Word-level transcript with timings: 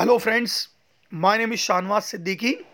Hello, 0.00 0.18
friends. 0.18 0.68
My 1.12 1.36
name 1.36 1.52
is 1.52 1.60
Shanwaz 1.60 2.06
Siddiqui. 2.10 2.64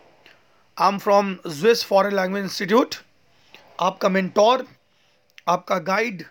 I'm 0.77 1.01
from 1.01 1.41
Swiss 1.45 1.83
Foreign 1.83 2.15
Language 2.15 2.45
Institute. 2.45 2.95
आपका 3.81 4.09
mentor 4.09 4.65
आपका 5.49 5.79
guide 5.89 6.23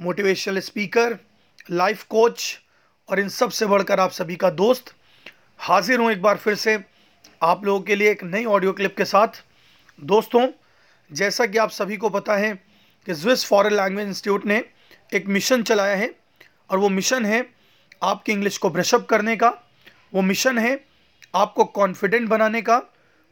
motivational 0.00 0.60
speaker 0.60 1.18
life 1.70 2.04
coach 2.10 2.46
और 3.08 3.20
इन 3.20 3.28
सबसे 3.38 3.66
बढ़कर 3.66 4.00
आप 4.00 4.10
सभी 4.10 4.36
का 4.36 4.50
दोस्त 4.62 4.94
हाजिर 5.68 6.00
हूँ 6.00 6.10
एक 6.12 6.22
बार 6.22 6.36
फिर 6.46 6.54
से 6.54 6.78
आप 7.42 7.64
लोगों 7.64 7.80
के 7.90 7.94
लिए 7.94 8.10
एक 8.10 8.24
नई 8.24 8.44
ऑडियो 8.54 8.72
क्लिप 8.72 8.96
के 8.96 9.04
साथ 9.16 9.44
दोस्तों 9.98 10.48
जैसा 11.10 11.46
कि 11.46 11.58
आप 11.58 11.78
सभी 11.82 11.96
को 11.96 12.10
पता 12.20 12.36
है 12.36 12.54
कि 13.06 13.14
स्विस 13.14 13.44
फॉरेन 13.44 13.76
लैंग्वेज 13.76 14.08
इंस्टीट्यूट 14.08 14.46
ने 14.46 14.64
एक 15.12 15.28
मिशन 15.38 15.62
चलाया 15.72 15.96
है 15.96 16.14
और 16.70 16.78
वो 16.78 16.88
मिशन 17.02 17.26
है 17.26 17.46
आपकी 18.02 18.32
इंग्लिश 18.32 18.58
को 18.58 18.70
ब्रशअप 18.70 19.06
करने 19.10 19.36
का 19.36 19.58
वो 20.12 20.22
मिशन 20.22 20.58
है 20.58 20.78
आपको 21.34 21.64
कॉन्फिडेंट 21.64 22.28
बनाने 22.28 22.62
का, 22.62 22.76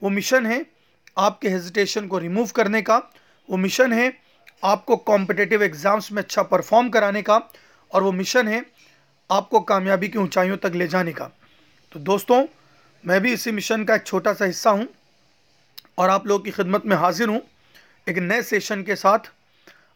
वो 0.02 0.10
मिशन 0.10 0.46
है 0.46 0.64
आपके 1.18 1.48
हेजिटेशन 1.48 2.06
को 2.06 2.18
रिमूव 2.18 2.50
करने 2.54 2.82
का, 2.82 2.96
वो 3.48 3.56
मिशन 3.56 3.92
है 3.92 4.12
आपको 4.64 4.96
कॉम्पिटेटिव 5.04 5.62
एग्ज़ाम्स 5.62 6.10
में 6.12 6.22
अच्छा 6.22 6.42
परफॉर्म 6.44 6.88
कराने 6.90 7.22
का 7.22 7.40
और 7.90 8.02
वो 8.02 8.12
मिशन 8.12 8.48
है 8.48 8.64
आपको 9.30 9.60
कामयाबी 9.62 10.08
की 10.08 10.18
ऊंचाइयों 10.18 10.56
तक 10.56 10.72
ले 10.74 10.86
जाने 10.88 11.12
का। 11.12 11.30
तो 11.92 12.00
दोस्तों, 12.00 12.44
मैं 13.04 13.20
भी 13.20 13.32
इसी 13.32 13.52
मिशन 13.52 13.84
का 13.84 13.94
एक 13.94 14.06
छोटा 14.06 14.32
सा 14.32 14.44
हिस्सा 14.44 14.70
हूँ 14.70 14.88
और 15.98 16.10
आप 16.10 16.26
लोगों 16.26 16.44
की 16.44 16.50
खिदमत 16.50 16.86
में 16.86 16.96
हाजिर 16.96 17.28
हूँ 17.28 17.40
एक 18.06 18.18
नए 18.18 18.42
सेशन 18.42 18.82
के 18.82 18.96
साथ। 18.96 19.30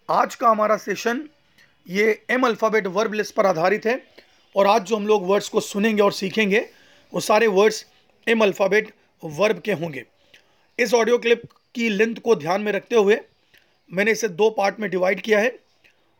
आज 0.09 0.35
का 0.35 0.49
हमारा 0.49 0.77
सेशन 0.79 1.23
ये 1.87 2.07
एम 2.31 2.47
अल्फ़ाबेट 2.47 2.87
वर्ब 2.89 3.15
लिस्ट 3.15 3.35
पर 3.35 3.47
आधारित 3.47 3.87
है। 3.87 3.97
और 4.55 4.67
आज 4.67 4.83
जो 4.83 4.97
हम 4.97 5.07
लोग 5.07 5.27
वर्ड्स 5.27 5.49
को 5.49 5.61
सुनेंगे 5.61 6.03
और 6.03 6.13
सीखेंगे, 6.13 6.67
वो 7.13 7.21
सारे 7.21 7.47
वर्ड्स 7.49 7.85
एम 8.27 8.41
अल्फ़ाबेट 8.43 8.93
वर्ब 9.23 9.61
के 9.61 9.73
होंगे। 9.73 10.05
इस 10.79 10.95
ऑडियो 10.95 11.19
क्लिप 11.19 11.43
की 11.75 11.89
लेंथ 11.89 12.17
को 12.17 12.35
ध्यान 12.37 12.63
में 12.63 12.73
रखते 12.73 12.97
हुए 12.97 13.19
मैंने 13.91 14.11
इसे 14.11 14.29
दो 14.31 14.49
पार्ट 14.51 14.81
में 14.81 14.89
डिवाइड 14.91 15.21
किया 15.21 15.39
है 15.39 15.59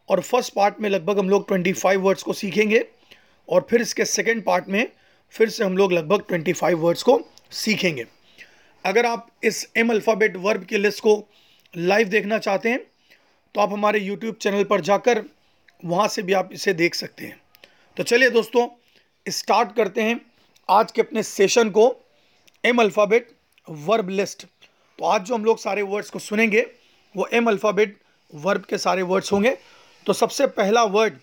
और 0.09 0.21
फ़र्स्ट 0.21 0.53
पार्ट 0.55 0.81
में 0.81 0.89
लगभग 0.91 1.19
हम 1.19 1.29
लोग 1.31 1.49
25 1.49 1.97
वर्ड्स 1.97 2.23
को 2.23 2.33
सीखेंगे 2.33 2.85
और 3.49 3.67
फिर 3.71 3.81
इसके 3.81 4.05
सेकेंड 4.05 4.45
पार्ट 4.45 4.69
में 4.69 4.87
फिर 5.35 5.49
से 5.49 5.65
हम 5.65 5.77
लोग 5.77 5.93
लगभग 5.93 6.25
25 6.33 6.75
वर्ड्स 6.75 7.03
को 7.03 7.21
सीखेंगे। 7.53 8.07
अगर 8.85 9.07
आप 9.07 9.29
इस 9.45 9.67
एम 9.77 9.91
अल्फ़ाबेट 9.91 10.37
वर्ब 10.37 10.65
की 10.65 10.79
लिस्ट 10.79 11.03
को 11.03 11.23
लाइव 11.75 12.09
देखना 12.09 12.39
चाहते 12.39 12.71
हैं 12.71 12.81
तो 13.55 13.61
आप 13.61 13.73
हमारे 13.73 14.01
यूट्यूब 14.01 14.35
चैनल 14.35 14.65
पर 14.65 14.81
जाकर 14.81 15.23
वहाँ 15.85 16.09
से 16.09 16.23
भी 16.23 16.33
आप 16.33 16.51
इसे 16.53 16.73
देख 16.75 16.95
सकते 16.95 17.25
हैं। 17.25 17.41
तो 18.01 18.05
चलिए 18.05 18.31
दोस्तों 18.31 18.67
स्टार्ट 19.27 19.75
करते 19.77 20.03
हैं 20.03 20.21
आज 20.69 20.93
के 20.93 21.01
अपने 21.01 21.23
सेशन 21.23 21.71
को। 21.71 21.83
एम 22.65 22.79
अल्फ़ाबेट 22.81 23.29
वर्ब 23.69 24.09
लिस्ट 24.11 24.45
तो 24.99 25.05
आज 25.05 25.25
जो 25.25 25.35
हम 25.35 25.45
लोग 25.45 25.59
सारे 25.59 25.83
वर्ड्स 25.83 26.11
को 26.11 26.19
सुनेंगे, 26.19 26.61
वो 27.15 27.27
एम 27.33 27.49
अल्फ़ाबेट 27.49 27.97
वर्ब 28.33 28.65
के 28.71 28.79
सारे 28.79 29.03
वर्ड्स 29.03 29.33
होंगे। 29.33 29.51
तो 30.07 30.13
सबसे 30.13 30.47
पहला 30.47 30.85
वर्ड 30.87 31.19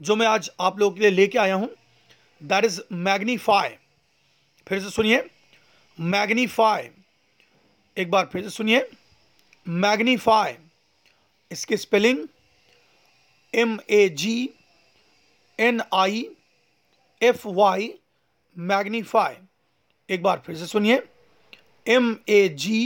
जो 0.00 0.16
मैं 0.16 0.26
आज 0.26 0.50
आप 0.60 0.78
लोगों 0.78 0.94
के 0.94 1.00
लिए 1.00 1.10
लेके 1.10 1.38
आया 1.38 1.54
हूँ 1.54 1.70
दैट 2.40 2.64
इज़ 2.64 2.80
मैग्नीफाई 2.92 3.70
फिर 4.66 4.80
से 4.80 4.90
सुनिए 4.90 5.24
मैग्नीफाई 5.98 6.88
एक 7.96 8.10
बार 8.10 8.28
फिर 8.32 8.42
से 8.42 8.50
सुनिए 8.50 8.88
मैग्नीफाई 9.66 10.54
इसकी 11.50 11.76
spelling 11.78 12.26
M 13.54 13.78
A 13.90 14.08
G 14.10 14.38
N 15.58 15.80
I 15.94 16.26
F 17.20 17.46
Y 17.48 17.92
magnify 18.56 19.34
एक 20.08 20.22
बार 20.22 20.42
फिर 20.46 20.56
से 20.56 20.66
सुनिए। 20.66 21.00
M 21.86 22.16
A 22.28 22.48
G 22.48 22.80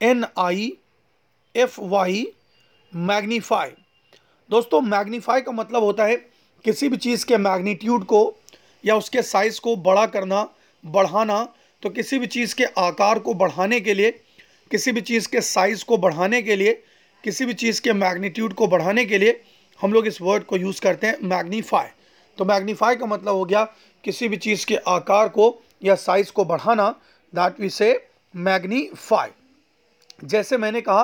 N 0.00 0.24
I 0.38 0.72
F 1.54 1.80
Y 1.80 2.26
magnify 2.92 3.70
दोस्तों 4.50 4.80
मैग्नीफाई 4.80 5.40
का 5.40 5.52
मतलब 5.52 5.82
होता 5.82 6.04
है 6.04 6.16
किसी 6.64 6.88
भी 6.88 6.96
चीज़ 6.96 7.26
के 7.26 7.36
मैग्नीट्यूड 7.36 8.04
को 8.04 8.20
या 8.84 8.96
उसके 8.96 9.22
साइज़ 9.22 9.60
को 9.60 9.74
बड़ा 9.76 10.06
करना, 10.06 10.48
बढ़ाना। 10.84 11.42
तो 11.82 11.90
किसी 11.90 12.18
भी 12.18 12.26
चीज़ 12.26 12.54
के 12.54 12.64
आकार 12.78 13.18
को 13.18 13.34
बढ़ाने 13.34 13.80
के 13.80 13.94
लिए, 13.94 14.10
किसी 14.70 14.92
भी 14.92 15.00
चीज़ 15.00 15.28
के 15.28 15.40
साइज़ 15.40 15.84
को 15.84 15.96
बढ़ाने 15.96 16.40
के 16.42 16.56
लिए, 16.56 16.72
किसी 17.24 17.44
भी 17.44 17.54
चीज़ 17.54 17.80
के 17.82 17.92
मैग्नीट्यूड 17.92 18.54
को 18.54 18.66
बढ़ाने 18.66 19.04
के 19.04 19.18
लिए 19.18 19.40
हम 19.80 19.92
लोग 19.92 20.06
इस 20.06 20.20
वर्ड 20.22 20.44
को 20.44 20.56
यूज़ 20.56 20.80
करते 20.80 21.06
हैं 21.06 21.16
मैग्नीफाई 21.22 21.86
तो 22.38 22.44
मैग्नीफाई 22.44 22.96
का 22.96 23.06
मतलब 23.06 23.34
हो 23.34 23.44
गया 23.44 23.64
किसी 24.04 24.28
भी 24.28 24.36
चीज़ 24.36 24.66
के 24.66 24.76
आकार 24.88 25.28
को 25.28 25.54
या 25.84 25.94
साइज़ 25.96 26.32
को 26.32 26.44
बढ़ाना 26.44 26.88
दैट 27.32 27.60
वी 27.60 27.70
से 27.70 27.90
मैग्नीफाई 28.34 29.30
जैसे 30.24 30.56
मैंने 30.56 30.80
कहा, 30.80 31.02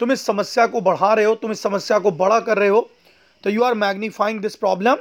तुम 0.00 0.12
इस 0.12 0.20
समस्या 0.26 0.66
को 0.66 0.80
बढ़ा 0.80 1.12
रहे 1.14 1.24
हो, 1.24 1.34
तुम 1.34 1.52
इस 1.52 1.62
समस्या 1.62 1.98
को 1.98 2.10
बड़ा 2.12 2.38
कर 2.40 2.58
रहे 2.58 2.68
हो 2.68 2.88
तो 3.44 3.50
you 3.50 3.62
are 3.62 3.74
magnifying 3.74 4.40
this 4.40 4.56
problem 4.56 4.96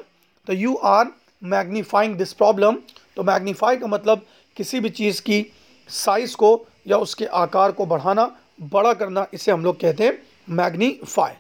तो 0.48 0.54
you 0.54 0.76
are 0.76 1.12
magnifying 1.44 2.16
this 2.16 2.34
problem 2.34 2.78
तो 3.16 3.24
मैग्नीफाई 3.24 3.78
का 3.78 3.88
मतलब 3.88 4.26
किसी 4.58 4.80
भी 4.80 4.90
चीज़ 4.90 5.22
की 5.22 5.46
साइज़ 5.90 6.36
को 6.36 6.50
या 6.88 6.98
उसके 6.98 7.26
आकार 7.26 7.72
को 7.72 7.86
बढ़ाना, 7.86 8.32
बड़ा 8.62 8.94
करना, 8.94 9.26
इसे 9.34 9.52
हम 9.52 9.64
लोग 9.64 9.80
कहते 9.80 10.04
हैं 10.04 10.22
मैग्नीफाई 10.50 11.34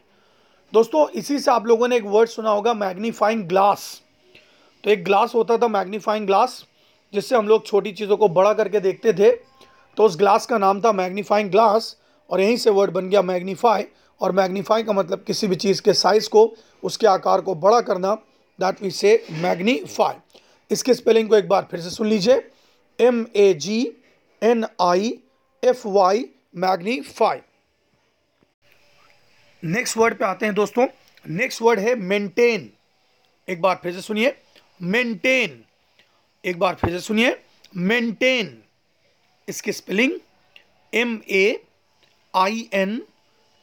दोस्तों, 0.74 1.08
इसी 1.10 1.38
से 1.40 1.52
आप 1.52 1.66
लोगों 1.68 1.88
ने 1.88 1.96
एक 1.98 2.04
वर्ड 2.06 2.30
सुना 2.30 2.50
होगा 2.50 2.74
मैग्नीफाइंग 2.74 3.44
ग्लास 3.48 3.82
तो 4.84 4.90
एक 4.90 5.04
ग्लास 5.06 5.36
होता 5.36 5.58
था 5.58 5.68
मैग्नीफाइंग 5.68 6.26
ग्लास 6.28 6.66
जिससे 7.14 7.36
हम 7.36 7.48
लोग 7.48 7.66
छोटी 7.66 7.92
चीज़ों 7.92 8.18
को 8.18 8.30
बड़ा 8.30 8.54
करके 8.54 8.80
देखते 8.80 9.14
थे। 9.14 9.30
तो 9.32 10.04
उस 10.04 10.18
ग्लास 10.18 10.46
का 10.46 10.58
नाम 10.58 10.82
था 10.82 10.92
मैग्नीफाइंग 10.92 11.52
ग्लास 11.52 11.96
और 12.30 12.42
यहीं 12.42 12.58
से 12.58 12.70
वर्ड 12.70 12.92
बन 12.92 13.10
गया 13.10 13.22
मैग्नीफाई 13.22 13.86
और 14.22 14.32
मैग्नीफाई 14.32 14.84
का 14.84 14.94
मतलब 14.94 15.24
किसी 15.28 15.48
भी 15.48 15.56
चीज़ 15.56 15.82
के 15.82 15.94
साइज़ 15.94 16.30
को, 16.30 16.50
उसके 16.84 17.08
आकार 17.08 17.42
को 17.42 17.56
बड़ा 17.58 17.82
करना 17.82 18.16
दैट 18.60 18.82
वी 18.84 18.92
से 18.92 19.16
मैग्नीफाई 19.32 20.42
इसके 20.72 20.94
स्पेलिंग 20.94 21.30
को 21.30 21.36
एक 21.36 21.50
बार 21.50 21.68
फिर 21.72 21.80
से 21.80 21.90
सुन 21.92 22.08
लीजिए। 22.08 22.42
M 23.00 23.26
A 23.36 23.54
G 23.54 23.82
N 24.42 24.66
I 24.82 25.18
F 25.64 25.88
Y 25.88 26.30
magnify 26.58 27.38
next 29.64 29.98
word 29.98 30.14
पे 30.18 30.26
आते 30.26 30.46
हैं 30.46 30.56
दोस्तों। 30.56 30.86
नेक्स्ट 31.26 31.62
वर्ड 31.62 31.80
है 31.80 31.94
मेंटेन 31.96 32.70
एक 33.48 33.62
बार 33.62 33.80
फिर 33.84 33.94
से 33.94 34.02
सुनिए। 34.02 34.34
मेंटेन 34.82 35.64
एक 36.44 36.60
बार 36.60 36.76
फिर 36.76 36.90
से 36.92 37.00
सुनिए। 37.00 37.36
मेंटेन 37.76 38.58
इसकी 39.48 39.72
spelling 39.72 40.12
M 40.94 41.20
A 41.30 41.64
I 42.34 42.68
N 42.74 43.02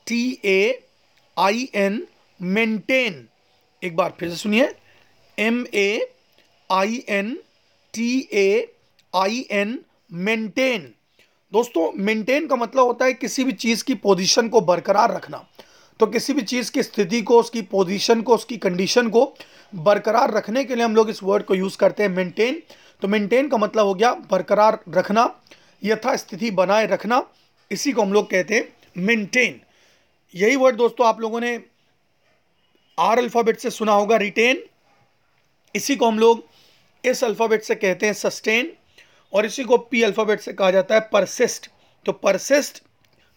T 0.07 0.23
A 0.45 0.89
I 1.37 1.69
N 1.75 2.07
maintain 2.41 3.27
एक 3.83 3.97
बार 3.97 4.15
फिर 4.21 4.31
से 4.31 4.37
सुनिए। 4.37 4.73
M 5.39 5.65
A 5.75 6.15
I 6.71 7.05
N 7.09 7.39
T 7.95 8.29
A 8.33 8.75
I 9.15 9.47
N 9.51 9.79
maintain 10.13 10.93
दोस्तों 11.53 11.91
मेंटेन 11.97 12.47
का 12.47 12.57
मतलब 12.57 12.87
होता 12.87 13.05
है 13.05 13.13
किसी 13.15 13.45
भी 13.45 13.53
चीज़ 13.53 13.85
की 13.85 13.95
पोजीशन 13.95 14.49
को 14.49 14.61
बरकरार 14.61 15.15
रखना। 15.15 15.47
तो 16.01 16.07
किसी 16.07 16.33
भी 16.33 16.43
चीज़ 16.43 16.71
की 16.73 16.83
स्थिति 16.83 17.23
को, 17.23 17.41
उसकी 17.41 17.63
पोजीशन 17.63 18.21
को, 18.23 18.35
उसकी 18.35 18.57
कंडीशन 18.57 19.09
को 19.09 19.35
बरकरार 19.75 20.31
रखने 20.31 20.65
के 20.65 20.75
लिए 20.75 20.85
हम 20.85 20.97
लोग 20.97 21.11
इस 21.11 21.23
वर्ड 21.23 21.43
को 21.43 21.55
यूज़ 21.55 21.77
करते 21.79 22.03
हैं 22.03 22.11
मेंटेन 22.11 22.63
तो 23.03 23.09
मेंटेन 23.09 23.49
का 23.49 23.57
मतलब 23.57 23.87
हो 23.87 23.95
गया 23.95 24.13
बरकरार 24.15 24.79
रखना 24.89 25.25
यथा 25.85 26.17
स्थिति 26.17 26.51
बनाए 26.51 26.87
रखना, 26.87 27.23
इसी 27.71 27.93
को 27.93 28.03
हम 28.03 28.13
लोग 28.13 28.31
कहते 28.31 28.55
हैं 28.55 28.69
मेंटेन 28.99 29.61
यही 30.35 30.57
वर्ड 30.57 30.77
दोस्तों 30.77 31.07
आप 31.07 31.21
लोगों 31.21 31.41
ने 31.41 31.63
आर 32.99 33.19
अल्फ़ाबेट 33.19 33.59
से 33.59 33.71
सुना 33.71 33.93
होगा 33.93 34.17
रिटेन 34.17 34.63
इसी 35.75 35.97
को 35.97 36.07
हम 36.07 36.19
लोग 36.19 36.45
इस 37.05 37.25
अल्फ़ाबेट 37.25 37.63
से 37.63 37.75
कहते 37.75 38.07
हैं 38.07 38.13
सस्टेन 38.13 38.73
और 39.33 39.47
इसी 39.47 39.65
को 39.65 39.77
पी 39.77 40.03
अल्फ़ाबेट 40.03 40.41
से 40.41 40.53
कहा 40.53 40.71
जाता 40.71 40.95
है 40.95 41.09
परसिस्ट 41.13 41.71
तो 42.07 42.13
परसिस्ट 42.13 42.83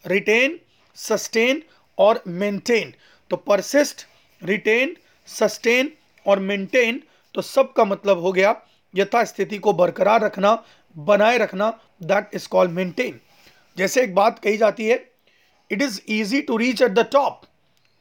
रिटेन 0.07 0.59
सस्टेन 0.95 1.63
और 1.97 2.23
मेंटेन 2.27 2.93
तो 3.31 3.37
परसिस्ट 3.37 4.05
रिटेन 4.41 4.95
सस्टेन 5.27 5.91
और 6.25 6.39
मेंटेन 6.39 7.01
तो 7.35 7.41
सब 7.41 7.73
का 7.73 7.85
मतलब 7.85 8.19
हो 8.19 8.31
गया 8.31 8.55
यथा 8.93 9.23
स्थिति 9.23 9.57
को 9.57 9.73
बरकरार 9.73 10.21
रखना, 10.21 10.63
बनाए 10.95 11.37
रखना 11.37 11.69
दैट 12.03 12.35
इज़ 12.35 12.47
कॉल्ड 12.47 12.71
मेंटेन 12.71 13.19
जैसे 13.77 14.01
एक 14.03 14.13
बात 14.15 14.39
कही 14.39 14.57
जाती 14.57 14.85
है 14.85 15.03
it 15.71 15.81
is 15.81 15.99
easy 16.09 16.41
to 16.41 16.57
reach 16.57 16.81
at 16.81 16.91
the 16.91 17.07
top 17.11 17.41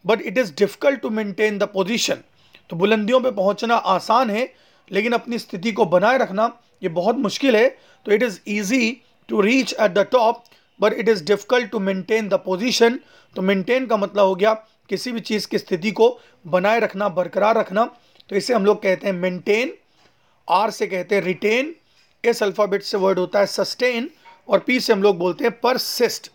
but 0.04 0.22
it 0.22 0.38
is 0.38 0.52
difficult 0.54 1.00
to 1.00 1.10
maintain 1.10 1.58
the 1.58 1.68
position 1.74 2.22
तो 2.70 2.76
बुलंदियों 2.76 3.20
पे 3.20 3.30
पहुँचना 3.30 3.76
आसान 3.76 4.30
है, 4.30 4.52
लेकिन 4.90 5.12
अपनी 5.12 5.38
स्थिति 5.38 5.72
को 5.72 5.84
बनाए 5.86 6.18
रखना 6.18 6.44
ये 6.82 6.88
बहुत 6.90 7.16
मुश्किल 7.18 7.56
है। 7.56 7.68
तो 8.06 8.12
it 8.12 8.22
is 8.22 8.38
easy 8.48 8.90
to 9.28 9.40
reach 9.40 9.72
at 9.72 9.90
the 9.90 10.06
top 10.12 10.44
but 10.82 10.92
it 10.94 11.08
is 11.08 11.24
difficult 11.24 11.70
to 11.70 11.78
maintain 11.80 12.28
the 12.28 12.34
position 12.44 12.98
तो 13.36 13.42
मेंटेन 13.42 13.86
का 13.86 13.96
मतलब 13.96 14.24
हो 14.24 14.34
गया 14.34 14.52
किसी 14.88 15.12
भी 15.12 15.20
चीज़ 15.22 15.46
की 15.48 15.58
स्थिति 15.58 15.90
को 15.90 16.18
बनाए 16.46 16.80
रखना, 16.80 17.08
बरकरार 17.10 17.56
रखना। 17.56 17.84
तो 18.30 18.36
इसे 18.36 18.54
हम 18.54 18.64
लोग 18.64 18.82
कहते 18.82 19.06
हैं 19.06 19.14
मेंटेन 19.14 19.72
आर 20.48 20.70
से 20.70 20.86
कहते 20.86 21.14
हैं 21.14 21.22
रिटेन 21.22 21.74
एस 22.24 22.42
अल्फ़ाबेट 22.42 22.82
से 22.82 22.98
वर्ड 22.98 23.18
होता 23.18 23.38
है 23.38 23.46
सस्टेन 23.48 24.10
और 24.48 24.58
पी 24.66 24.78
से 24.80 24.92
हम 24.92 25.02
लोग 25.02 25.18
बोलते 25.18 25.44
हैं 25.44 25.52
परसिस्ट 25.60 26.30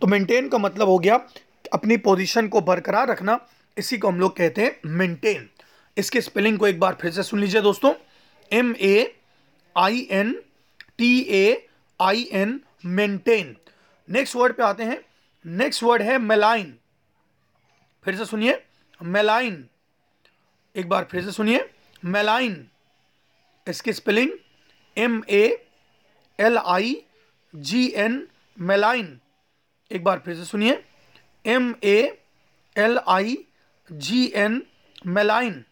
तो 0.00 0.06
मेंटेन 0.06 0.48
का 0.48 0.58
मतलब 0.58 0.88
हो 0.88 0.98
गया 0.98 1.20
अपनी 1.72 1.96
पोजीशन 1.98 2.48
को 2.48 2.60
बरकरार 2.62 3.08
रखना। 3.08 3.38
इसी 3.76 3.98
को 3.98 4.08
हम 4.08 4.20
लोग 4.20 4.36
कहते 4.36 4.62
हैं 4.62 4.96
मेंटेन 4.98 5.48
इसके 5.96 6.20
स्पेलिंग 6.20 6.58
को 6.58 6.66
एक 6.66 6.80
बार 6.80 6.96
फिर 7.00 7.10
से 7.12 7.22
सुन 7.22 7.40
लीजिए 7.40 7.60
दोस्तों। 7.60 7.92
M 8.50 8.74
A 8.80 9.14
I 9.76 10.06
N 10.12 10.32
T 10.98 11.18
A 11.30 11.66
I 12.00 12.28
N 12.32 12.60
maintain 12.84 13.56
next 14.08 14.36
word 14.36 14.56
पे 14.56 14.62
आते 14.62 14.84
हैं। 14.84 14.98
नेक्स्ट 15.44 15.82
वर्ड 15.82 16.02
है 16.02 16.18
मेलाइन 16.18 16.74
फिर 18.04 18.16
से 18.16 18.24
सुनिए। 18.24 18.62
मेलाइन 19.00 19.64
एक 20.76 20.88
बार 20.88 21.06
फिर 21.10 21.24
से 21.24 21.32
सुनिए। 21.32 21.68
मेलाइन 22.04 22.66
इसकी 23.66 23.92
spelling 23.92 24.30
M 24.96 25.22
A 25.30 25.66
L 26.38 26.58
I 26.58 26.96
G 27.54 27.86
N 27.96 28.26
malign 28.56 29.18
एक 29.90 30.04
बार 30.04 30.18
फिर 30.18 30.34
से 30.36 30.44
सुनिए। 30.44 30.82
M 31.44 31.74
A 31.84 31.98
L 32.76 32.98
I 32.98 33.36
G 33.90 34.26
N 34.34 34.62
malign 35.06 35.64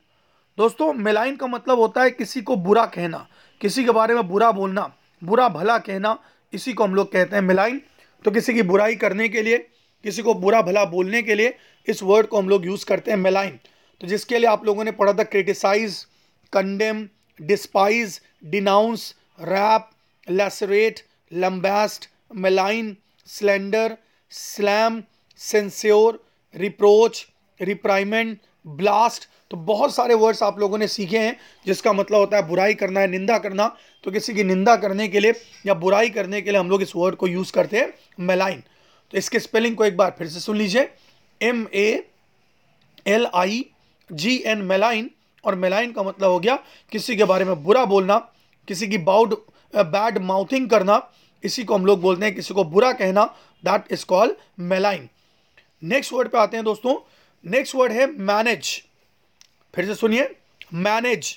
दोस्तों 0.59 0.93
मेलाइन 0.93 1.37
का 1.37 1.47
मतलब 1.47 1.79
होता 1.79 2.03
है 2.03 2.11
किसी 2.11 2.43
को 2.43 2.57
बुरा 2.57 2.85
कहना, 2.87 3.27
किसी 3.61 3.85
के 3.85 3.91
बारे 3.91 4.15
में 4.15 4.29
बुरा 4.29 4.51
बोलना, 4.53 4.93
बुरा 5.23 5.49
भला 5.49 5.79
कहना 5.79 6.19
इसी 6.53 6.73
को 6.73 6.85
हम 6.85 6.95
लोग 6.95 7.13
कहते 7.13 7.37
हैं 7.37 7.43
मिलाइन। 7.43 7.81
तो 8.25 8.31
किसी 8.31 8.55
की 8.55 8.63
बुराई 8.63 8.97
करने 8.97 9.29
के 9.29 9.43
लिए, 9.43 9.59
किसी 10.05 10.23
को 10.23 10.35
बुरा 10.35 10.61
भला 10.63 10.85
बोलने 10.85 11.23
के 11.23 11.35
लिए 11.35 11.55
इस 11.89 12.03
वर्ड 12.03 12.27
को 12.27 12.39
हम 12.39 12.49
लोग 12.49 12.67
यूज़ 12.67 12.85
करते 12.87 13.11
हैं 13.11 13.19
मिलाइन। 13.19 13.59
तो 14.01 14.07
जिसके 14.07 14.39
लिए 14.39 14.49
आप 14.49 14.65
लोगों 14.67 14.85
ने 14.85 14.93
पढ़ा 14.93 15.13
था 15.13 15.25
criticise 15.25 16.05
condemn 16.53 17.09
despise 17.41 18.21
denounce 18.45 19.15
rap 19.41 19.91
lacerate 20.27 21.01
lambaste 21.33 22.09
malign 22.37 22.97
slander 23.29 23.97
slam 24.31 25.03
censure 25.41 26.23
reproach 26.55 27.27
reprimand 27.61 28.39
blast 28.65 29.29
तो 29.51 29.57
बहुत 29.59 29.95
सारे 29.95 30.15
वर्ड्स 30.15 30.43
आप 30.43 30.59
लोगों 30.59 30.79
ने 30.79 30.87
सीखे 30.89 31.19
हैं, 31.19 31.37
जिसका 31.67 31.93
मतलब 31.93 32.19
होता 32.19 32.37
है 32.37 32.47
बुराई 32.49 32.75
करना 32.75 33.01
है, 33.01 33.09
निंदा 33.09 33.39
करना। 33.39 33.67
तो 34.05 34.11
किसी 34.11 34.35
की 34.35 34.45
निंदा 34.45 34.77
करने 34.77 35.09
के 35.09 35.21
लिए 35.21 35.33
या 35.67 35.75
बुराई 35.77 36.11
करने 36.11 36.41
के 36.43 36.51
लिए 36.51 36.61
हम 36.61 36.71
लोग 36.71 36.83
इस 36.83 36.93
वर्ड 36.97 37.17
को 37.17 37.27
यूज़ 37.29 37.53
करते 37.53 37.79
हैं 37.79 37.93
मेलाइन 38.21 38.63
तो 39.13 39.19
इसके 39.19 39.39
स्पेलिंग 39.41 39.77
को 39.77 39.85
एक 39.85 39.97
बार 39.97 40.15
फिर 40.19 40.29
से 40.29 40.41
सुन 40.41 40.57
लीजिए। 40.57 40.89
M 41.41 41.67
A 41.75 42.05
L 43.07 43.27
I 43.35 43.65
G 44.11 44.37
N 44.47 44.63
malign 44.65 45.11
और 45.45 45.55
मेलाइन 45.57 45.93
का 45.93 46.03
मतलब 46.03 46.31
हो 46.31 46.39
गया 46.41 46.59
किसी 46.93 47.17
के 47.17 47.25
बारे 47.25 47.45
में 47.45 47.63
बुरा 47.65 47.85
बोलना, 47.85 48.19
किसी 48.69 48.89
की 48.89 48.99
बाउड 49.01 49.35
बैड 49.75 50.19
माउथिंग 50.21 50.69
करना, 50.71 51.01
इसी 51.45 51.65
को 51.65 51.75
हम 51.75 51.87
लोग 51.87 52.01
बोलते 52.01 52.25
हैं, 52.25 52.35
किसी 52.35 52.55
को 52.55 52.65
बुरा 52.65 52.93
कहना 52.93 53.25
that 53.65 53.93
is 53.93 54.05
called 54.07 54.33
malign 54.61 55.09
next 55.83 56.13
word 56.13 56.29
पे 56.29 56.39
आते 56.39 56.57
हैं 56.57 56.65
दोस्तों 56.65 56.95
नेक्स्ट 57.45 57.75
वर्ड 57.75 57.93
है 57.93 58.07
मैनेज 58.21 58.83
फिर 59.75 59.87
से 59.87 59.95
सुनिए 59.95 60.29
मैनेज 60.75 61.37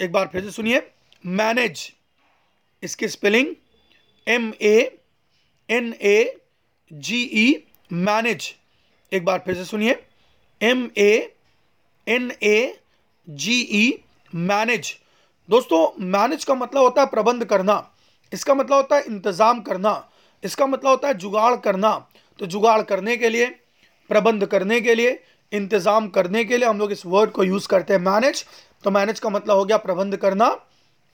एक 0.00 0.12
बार 0.12 0.26
फिर 0.32 0.44
से 0.44 0.50
सुनिए 0.50 0.82
मैनेज 1.26 1.92
इसकी 2.82 3.08
spelling 3.08 3.54
M 4.26 4.52
A 4.62 4.76
N 5.68 5.94
A 6.02 6.18
G 6.90 7.22
E 7.22 7.46
manage 7.90 8.54
एक 9.12 9.24
बार 9.24 9.42
फिर 9.44 9.54
से 9.54 9.64
सुनिए 9.64 9.98
M 10.60 10.90
A 10.98 11.12
N 12.06 12.32
A 12.42 12.58
G 13.28 13.60
E 13.60 13.86
manage 14.32 14.96
दोस्तों 15.48 15.80
मैनेज 16.06 16.44
का 16.44 16.54
मतलब 16.54 16.82
होता 16.82 17.02
है 17.02 17.06
प्रबंध 17.06 17.44
करना. 17.44 17.74
इसका 18.32 18.54
मतलब 18.54 18.74
होता 18.74 18.96
है 18.96 19.02
इंतज़ाम 19.02 19.60
करना. 19.60 19.92
इसका 20.42 20.66
मतलब 20.66 20.90
होता 20.90 21.08
है 21.08 21.14
जुगाड़ 21.14 21.56
करना. 21.56 21.92
तो 22.38 22.46
जुगाड़ 22.46 22.82
करने 22.82 23.16
के 23.16 23.28
लिए 23.28 23.46
प्रबंध 24.10 24.46
करने 24.46 24.80
के 24.80 24.94
लिए, 24.94 25.18
इंतज़ाम 25.52 26.08
करने 26.10 26.44
के 26.44 26.56
लिए 26.58 26.68
हम 26.68 26.78
लोग 26.78 26.92
इस 26.92 27.04
वर्ड 27.06 27.30
को 27.30 27.44
यूज़ 27.44 27.68
करते 27.68 27.92
हैं 27.94 28.00
मैनेज 28.02 28.44
तो 28.84 28.90
मैनेज 28.90 29.20
का 29.20 29.28
मतलब 29.30 29.56
हो 29.56 29.64
गया 29.64 29.76
प्रबंध 29.78 30.16
करना, 30.16 30.56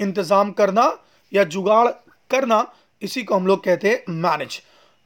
इंतज़ाम 0.01 0.51
करना 0.53 0.87
या 1.33 1.45
जुगाड़ 1.47 1.89
करना, 2.31 2.67
इसी 3.03 3.23
को 3.25 3.35
हम 3.35 3.47
लोग 3.47 3.65
कहते 3.65 3.89
हैं 3.89 4.15
मैनेज 4.21 4.61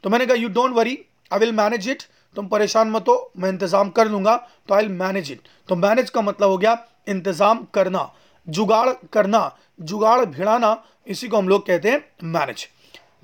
तो 0.05 0.11
मैंने 0.11 0.27
कहा 0.27 0.37
you 0.37 0.49
don't 0.51 0.75
worry 0.75 0.99
I 1.31 1.39
will 1.39 1.53
manage 1.55 1.89
it 1.91 2.03
तुम 2.37 2.47
परेशान 2.49 2.91
मत 2.91 3.05
हो, 3.09 3.33
मैं 3.37 3.49
इंतज़ाम 3.49 3.89
कर 3.91 4.09
लूँगा 4.09 4.37
तो 4.69 4.75
आई 4.75 4.83
विल 4.83 4.93
मैनेज 4.95 5.31
इट 5.33 5.49
तो 5.69 5.77
मैनेज 5.77 6.11
का 6.11 6.23
मतलब 6.23 6.49
हो 6.49 6.59
गया 6.59 6.77
इंतज़ाम 7.09 7.67
करना, 7.75 8.11
जुगाड़ 8.47 8.93
करना, 9.13 9.57
जुगाड़ 9.81 10.25
भिड़ाना, 10.27 10.83
इसी 11.07 11.29
को 11.29 11.37
हम 11.37 11.49
लोग 11.49 11.67
कहते 11.67 11.91
हैं 11.91 12.05
मैनेज 12.27 12.69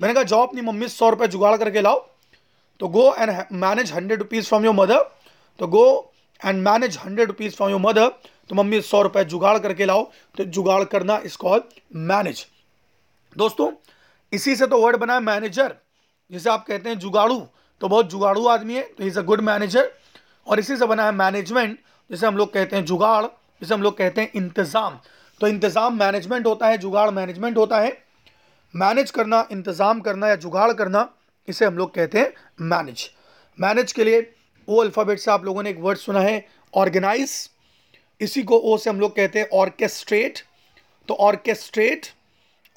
मैंने 0.01 0.13
कहा, 0.13 0.23
जाओ 0.23 0.45
अपनी 0.45 0.61
मम्मी 0.63 0.87
सौ 0.89 1.09
रुपये 1.09 1.27
जुगाड़ 1.27 1.55
करके 1.57 1.81
लाओ 1.81 2.05
तो 2.79 2.87
go 2.89 3.13
and 3.13 3.31
manage 3.53 3.91
hundred 3.93 4.19
rupees 4.19 4.47
from 4.47 4.65
your 4.65 4.75
mother 4.75 5.03
तो 5.59 5.67
go 5.67 5.85
and 6.41 6.61
manage 6.63 6.97
hundred 6.97 7.27
rupees 7.27 7.55
from 7.55 7.69
your 7.69 7.79
mother 7.81 8.07
तो 8.49 8.55
मम्मी 8.55 8.81
सौ 8.83 9.01
रुपये 9.01 9.23
जुगाड़ 9.25 9.57
करके 9.59 9.85
लाओ। 9.85 10.03
तो 10.37 10.43
जुगाड़ 10.45 10.83
करना 10.85 11.17
इस 11.25 11.35
कॉल 11.35 11.63
मैनेज 12.07 12.45
दोस्तों, 13.35 13.71
इसी 14.31 14.55
से 14.55 14.67
तो 14.67 14.81
वर्ड 14.81 14.95
बना 14.97 15.13
है 15.13 15.19
मैनेजर 15.21 15.75
जिसे 16.31 16.49
आप 16.49 16.65
कहते 16.67 16.89
हैं 16.89 16.97
जुगाड़ू 16.99 17.39
तो 17.81 17.87
बहुत 17.87 18.09
जुगाड़ू 18.11 18.45
आदमी 18.47 18.75
है 18.75 18.81
तो 18.97 19.03
इज़ 19.03 19.19
अ 19.19 19.21
गुड 19.23 19.41
मैनेजर 19.43 19.91
और 20.47 20.59
इसी 20.59 20.77
से 20.77 20.85
बना 20.85 21.05
है 21.05 21.11
मैनेजमेंट 21.13 21.77
जिसे 22.09 22.27
हम 22.27 22.37
लोग 22.37 22.53
कहते 22.53 22.75
हैं 22.75 22.85
जुगाड़, 22.85 23.25
जिसे 23.25 23.73
हम 23.73 23.81
लोग 23.81 23.97
कहते 23.97 24.21
हैं 24.21 24.31
इंतज़ाम. 24.35 24.99
तो 25.41 25.47
इंतज़ाम 25.47 25.97
मैनेजमेंट 25.99 26.45
होता 26.47 26.67
है, 26.67 26.77
जुगाड़ 26.77 27.09
मैनेजमेंट 27.11 27.57
होता 27.57 27.79
है. 27.79 27.97
मैनेज 28.73 29.11
करना, 29.11 29.47
इंतज़ाम 29.51 29.99
करना 30.01 30.27
या 30.27 30.35
जुगाड़ 30.37 30.71
करना 30.73 31.01
इसे 31.47 31.65
हम 31.65 31.77
लोग 31.77 31.93
कहते 31.95 32.19
हैं 32.19 32.33
मैनेज 32.69 33.09
मैनेज 33.57 33.91
के 33.93 34.03
लिए 34.03 34.21
ओ 34.67 34.81
अल्फ़ाबेट 34.81 35.19
से 35.19 35.31
आप 35.31 35.45
लोगों 35.45 35.63
ने 35.63 35.69
एक 35.69 35.79
वर्ड 35.79 35.97
सुना 35.97 36.19
है 36.21 36.45
ऑर्गेनाइज 36.73 37.33
इसी 38.21 38.43
को 38.43 38.57
ओ 38.59 38.77
से 38.77 38.89
हम 38.89 38.99
लोग 38.99 39.15
कहते 39.15 39.39
हैं 39.39 39.47
ऑर्केस्ट्रेट 39.53 40.39
तो 41.09 41.13
ऑर्केस्ट्रेट 41.21 42.07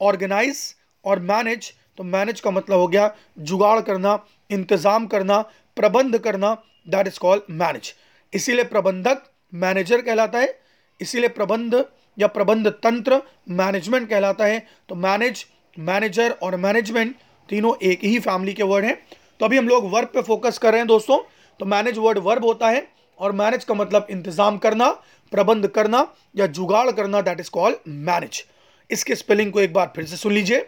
ऑर्गेनाइज 0.00 0.62
और 1.04 1.18
मैनेज 1.28 1.72
तो 1.98 2.04
मैनेज 2.04 2.40
का 2.40 2.50
मतलब 2.50 2.78
हो 2.78 2.86
गया 2.88 3.14
जुगाड़ 3.40 3.80
करना, 3.80 4.18
इंतज़ाम 4.50 5.06
करना, 5.06 5.40
प्रबंध 5.76 6.18
करना 6.18 6.52
दैट 6.88 7.06
इज़ 7.06 7.18
कॉल्ड 7.20 7.42
मैनेज 7.52 7.94
इसीलिए 8.32 8.64
प्रबंधक 8.64 9.22
मैनेजर 9.54 10.02
कहलाता 10.02 10.38
है, 10.38 10.58
इसीलिए 11.00 11.28
प्रबंध 11.30 11.74
या 12.18 12.26
प्रबंध 12.26 12.68
तंत्र 12.82 13.20
मैनेजमेंट 13.50 14.08
कहलाता 14.10 14.44
है. 14.44 14.66
तो 14.88 14.94
मैनेज 14.96 15.44
मैनेजर 15.76 16.30
और 16.32 16.56
मैनेजमेंट 16.56 17.16
तीनों 17.48 17.74
एक 17.82 18.04
ही 18.04 18.18
फैमिली 18.20 18.54
के 18.54 18.62
वर्ड 18.64 18.84
हैं। 18.84 18.96
तो 19.40 19.44
अभी 19.46 19.58
हम 19.58 19.68
लोग 19.68 19.90
वर्ब 19.90 20.10
पे 20.14 20.22
फोकस 20.22 20.58
कर 20.58 20.70
रहे 20.72 20.80
हैं 20.80 20.86
दोस्तों। 20.88 21.18
तो 21.60 21.64
मैनेज 21.66 21.98
वर्ड 21.98 22.18
वर्ब 22.20 22.44
होता 22.44 22.68
है 22.70 22.86
और 23.18 23.32
मैनेज 23.34 23.64
का 23.64 23.74
मतलब 23.74 24.06
इंतज़ाम 24.10 24.58
करना, 24.58 24.90
प्रबंध 25.32 25.66
करना 25.68 26.06
या 26.36 26.46
जुगाड़ 26.48 26.90
करना 26.90 27.20
दैट 27.22 27.40
इज़ 27.40 27.50
कॉल्ड 27.50 27.76
मैनेज 27.88 28.44
इसके 28.90 29.14
स्पेलिंग 29.16 29.52
को 29.52 29.60
एक 29.60 29.72
बार 29.72 29.92
फिर 29.96 30.06
से 30.06 30.16
सुन 30.16 30.32
लीजिए। 30.32 30.66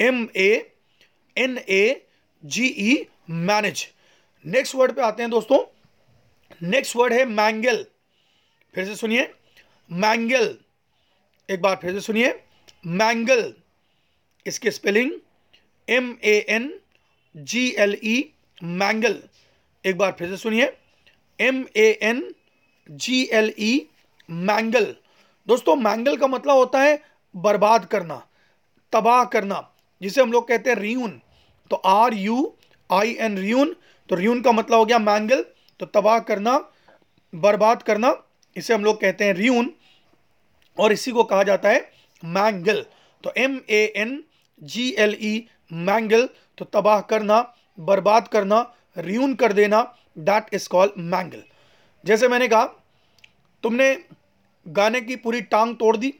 M 0.00 0.28
A 0.36 0.50
N 1.36 1.58
A 1.60 2.06
G 2.44 2.66
E 2.66 3.06
manage 3.30 3.86
next 4.44 4.74
word 4.74 4.92
पे 4.92 5.02
आते 5.02 5.22
हैं 5.22 5.30
दोस्तों। 5.30 5.58
नेक्स्ट 6.62 6.96
वर्ड 6.96 7.12
है 7.12 7.24
मैंगल 7.26 7.84
फिर 8.74 8.84
से 8.84 8.94
सुनिए। 8.96 9.28
मैंगल 9.90 10.54
एक 11.48 11.60
बार 11.62 11.78
फिर 11.82 11.92
से 11.92 12.00
सुनिए। 12.00 12.34
मैंगल 12.86 13.52
इसकी 14.46 14.70
spelling 14.70 15.10
M 15.88 16.14
A 16.24 16.34
N 16.48 16.72
G 17.34 17.68
L 17.78 17.96
E 18.04 18.16
mangle 18.60 19.22
एक 19.84 19.96
बार 19.98 20.14
फिर 20.18 20.28
से 20.28 20.36
सुनिए। 20.36 20.72
M 21.38 21.64
A 21.76 21.86
N 22.02 22.22
G 22.88 23.22
L 23.32 23.52
E 23.58 23.86
mangle 24.30 24.94
दोस्तों 25.48 25.76
मैंगल 25.76 26.16
का 26.16 26.26
मतलब 26.26 26.56
होता 26.56 26.80
है 26.80 27.00
बर्बाद 27.34 27.84
करना, 27.84 28.16
तबाह 28.92 29.24
करना, 29.24 29.68
जिसे 30.00 30.20
हम 30.22 30.32
लोग 30.32 30.48
कहते 30.48 30.70
हैं 30.70 30.76
रियून। 30.78 31.20
तो 31.70 31.76
R 31.76 32.14
U 32.14 32.54
I 32.90 33.16
N 33.20 33.38
ruin. 33.38 33.74
तो 34.10 34.16
रियून 34.16 34.40
का 34.42 34.52
मतलब 34.52 34.78
हो 34.78 34.84
गया 34.84 34.98
मैंगल 35.00 35.44
तो 35.80 35.86
तबाह 35.88 36.18
करना, 36.20 36.58
बर्बाद 37.32 37.82
करना, 37.82 38.14
इसे 38.56 38.74
हम 38.74 38.84
लोग 38.84 39.00
कहते 39.00 39.24
हैं 39.24 39.34
रियून। 39.34 39.72
और 40.76 40.92
इसी 40.92 41.10
को 41.12 41.24
कहा 41.24 41.42
जाता 41.42 41.68
है 41.68 41.90
मैंगल 42.22 42.84
तो 43.24 43.32
M 43.36 43.60
A 43.70 43.82
N 43.96 44.22
G 44.62 44.88
L 44.98 45.16
E 45.20 45.46
mangle 45.72 46.28
तो 46.58 46.64
तबाह 46.64 47.00
करना, 47.02 47.40
बर्बाद 47.78 48.28
करना 48.28 48.60
रियून 48.96 49.34
कर 49.34 49.52
देना 49.52 49.82
दैट 50.20 50.54
इज़ 50.54 50.68
कॉल्ड 50.68 50.92
मैंगल 50.98 51.42
जैसे 52.04 52.28
मैंने 52.28 52.48
कहा, 52.48 52.64
तुमने 53.62 53.96
गाने 54.66 55.00
की 55.00 55.16
पूरी 55.18 55.40
टांग 55.42 55.74
तोड़ 55.76 55.96
दी, 55.96 56.14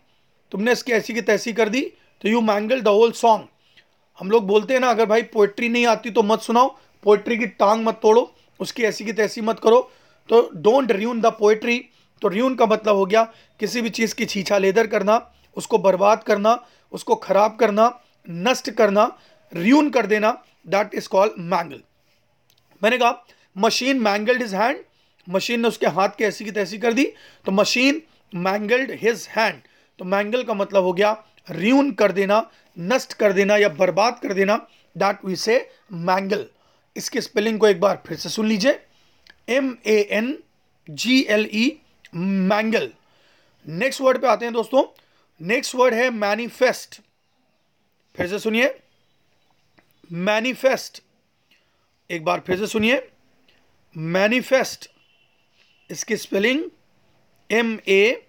तुमने 0.53 0.73
इसकी 0.73 0.93
ऐसी 0.93 1.15
की 1.15 1.21
तैसी 1.23 1.53
कर 1.53 1.69
दी 1.69 1.81
तो 2.23 2.29
you 2.29 2.41
mangle 2.43 2.81
the 2.81 2.89
whole 2.91 3.13
song 3.15 3.49
हम 4.19 4.31
लोग 4.31 4.47
बोलते 4.47 4.75
हैं 4.75 4.81
ना, 4.81 4.91
अगर 4.91 5.07
भाई 5.07 5.23
पोइट्री 5.25 5.69
नहीं 5.69 5.87
आती 5.87 6.11
तो 6.11 6.23
मत 6.23 6.41
सुनाओ 6.41 6.69
पोइट्री 7.05 7.37
की 7.39 7.47
टांग 7.47 7.85
मत 7.85 7.99
तोड़ो, 8.03 8.31
उसकी 8.61 8.83
ऐसी 8.85 9.05
की 9.05 9.13
तैसी 9.13 9.41
मत 9.41 9.61
करो 9.61 9.81
तो 10.29 10.49
डोंट 10.57 10.93
रियून 10.93 11.21
द 11.21 11.27
पोइट्री 11.39 11.79
तो 12.23 12.29
रियून 12.29 12.55
का 12.55 12.67
मतलब 12.67 12.97
हो 12.97 13.07
गया, 13.07 13.23
किसी 13.61 13.81
भी 13.83 13.91
चीज़ 13.91 14.15
की 14.15 14.25
छीछा 14.27 14.59
लेदर 14.59 14.87
करना, 14.87 15.21
उसको 15.57 15.79
बर्बाद 15.79 16.23
करना, 16.23 16.59
उसको 16.93 17.15
खराब 17.17 17.57
करना, 17.61 17.87
नष्ट 18.27 18.71
करना 18.71 19.11
रियून 19.55 19.91
कर 19.91 20.07
देना 20.07 20.31
दैट 20.67 20.95
इज़ 20.95 21.09
कॉल्ड 21.09 21.33
मैंगल 21.39 21.83
मैंने 22.83 22.99
कहा 22.99 23.25
machine 23.57 24.01
mangled 24.01 24.43
his 24.43 24.55
hand 24.57 24.79
machine 25.27 25.61
ने 25.61 25.69
उसके 25.69 25.87
हाथ 25.89 26.17
के 26.19 26.25
ऐसी 26.25 26.45
की 26.45 26.51
तैसी 26.51 26.79
कर 26.79 26.93
दी 26.93 27.05
तो 27.47 27.53
मशीन 27.53 28.03
मैंगल्ड 28.33 28.91
हिज 29.03 29.27
हैंड 29.31 29.61
तो 29.99 30.05
मैंगल 30.05 30.43
का 30.45 30.55
मतलब 30.55 30.85
हो 30.85 30.93
गया, 30.93 31.13
रियून 31.51 31.91
कर 31.93 32.13
देना, 32.13 32.51
नष्ट 32.77 33.13
कर 33.13 33.33
देना 33.33 33.57
या 33.57 33.69
बर्बाद 33.69 34.19
कर 34.23 34.33
देना 34.35 34.57
दैट 34.97 35.25
वी 35.25 35.37
से 35.37 35.57
मैंगल 35.93 36.47
इसके 36.97 37.21
स्पेलिंग 37.21 37.59
को 37.61 37.69
एक 37.69 37.81
बार 37.81 38.03
फिर 38.07 38.17
से 38.17 38.29
सुन 38.29 38.47
लीजिए. 38.47 38.79
M 39.49 39.77
A 39.87 39.97
N 40.11 40.37
G 40.89 41.21
L 41.31 41.49
E 41.53 41.81
mangle 42.15 42.91
next 43.67 44.01
word 44.01 44.21
पे 44.21 44.27
आते 44.27 44.45
हैं 44.45 44.55
दोस्तों. 44.55 44.85
नेक्स्ट 45.41 45.75
वर्ड 45.75 45.95
है 45.95 46.11
मैनिफेस्ट 46.11 47.01
फिर 48.15 48.27
से 48.27 48.39
सुनिए. 48.39 48.75
मैनिफेस्ट 50.13 51.03
एक 52.11 52.25
बार 52.25 52.41
फिर 52.47 52.59
से 52.59 52.67
सुनिए. 52.67 53.01
मैनिफेस्ट 53.97 54.89
इसकी 55.91 56.17
spelling 56.17 56.65
M 57.51 57.79
A 57.89 58.29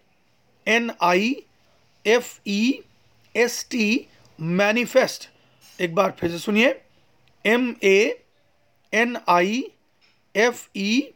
N 0.67 0.91
I 1.01 1.35
F 2.05 2.39
E 2.47 2.83
S 3.35 3.65
T 3.71 4.07
manifest 4.39 5.29
एक 5.79 5.95
बार 5.95 6.11
फिर 6.19 6.31
से 6.31 6.39
सुनिए. 6.39 6.69
M 7.45 7.75
A 7.83 8.25
N 8.93 9.17
I 9.29 9.63
F 10.35 10.67
E 10.75 11.13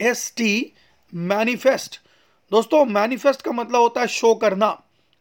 S 0.00 0.32
T 0.36 0.72
manifest 1.12 2.00
दोस्तों 2.52 2.84
मैनिफेस्ट 2.84 3.42
का 3.42 3.52
मतलब 3.52 3.80
होता 3.80 4.00
है 4.00 4.06
शो 4.08 4.34
करना. 4.34 4.70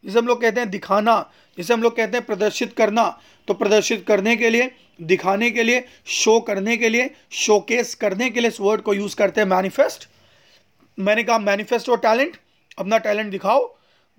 जिसे 0.03 0.19
हम 0.19 0.27
लोग 0.27 0.41
कहते 0.41 0.59
हैं 0.59 0.69
दिखाना. 0.69 1.31
जिसे 1.57 1.74
हम 1.74 1.83
लोग 1.83 1.95
कहते 1.95 2.17
हैं 2.17 2.25
प्रदर्शित 2.25 2.74
करना। 2.74 3.05
तो 3.48 3.53
प्रदर्शित 3.53 4.05
करने 4.07 4.36
के 4.36 4.50
लिए, 4.50 4.72
दिखाने 5.01 5.50
के 5.51 5.63
लिए 5.63 5.86
शो 6.13 6.39
करने 6.39 6.77
के 6.77 6.89
लिए 6.89 7.10
शोकेस 7.36 7.93
करने 7.95 8.29
के 8.29 8.39
लिए 8.39 8.50
इस 8.50 8.60
वर्ड 8.62 8.81
को 8.81 8.93
यूज़ 8.93 9.15
करते 9.15 9.41
हैं 9.41 9.48
मैनिफेस्ट 9.48 10.07
मैंने 10.98 11.24
कहा 11.24 11.38
मैनिफेस्ट 11.39 11.89
और 11.89 11.98
टैलेंट 12.00 12.38
अपना 12.77 12.98
टैलेंट 13.00 13.31
दिखाओ। 13.31 13.65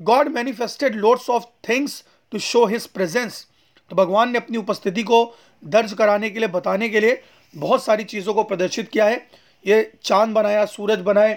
God 0.00 0.28
manifested 0.28 0.94
loads 0.96 1.28
of 1.30 1.44
things 1.68 2.02
to 2.32 2.38
show 2.40 2.64
his 2.66 2.86
presence 2.88 3.46
तो 3.90 3.96
भगवान 3.96 4.30
ने 4.30 4.38
अपनी 4.38 4.56
उपस्थिति 4.56 5.02
को 5.02 5.24
दर्ज 5.62 5.92
कराने 5.92 6.30
के 6.30 6.38
लिए, 6.38 6.48
बताने 6.48 6.88
के 6.88 7.00
लिए 7.00 7.22
बहुत 7.54 7.84
सारी 7.84 8.04
चीज़ों 8.04 8.34
को 8.34 8.42
प्रदर्शित 8.44 8.88
किया 8.88 9.04
है। 9.04 9.26
ये 9.64 9.92
चाँद 10.04 10.34
बनाया, 10.34 10.64
सूरज 10.66 11.00
बनाए, 11.00 11.34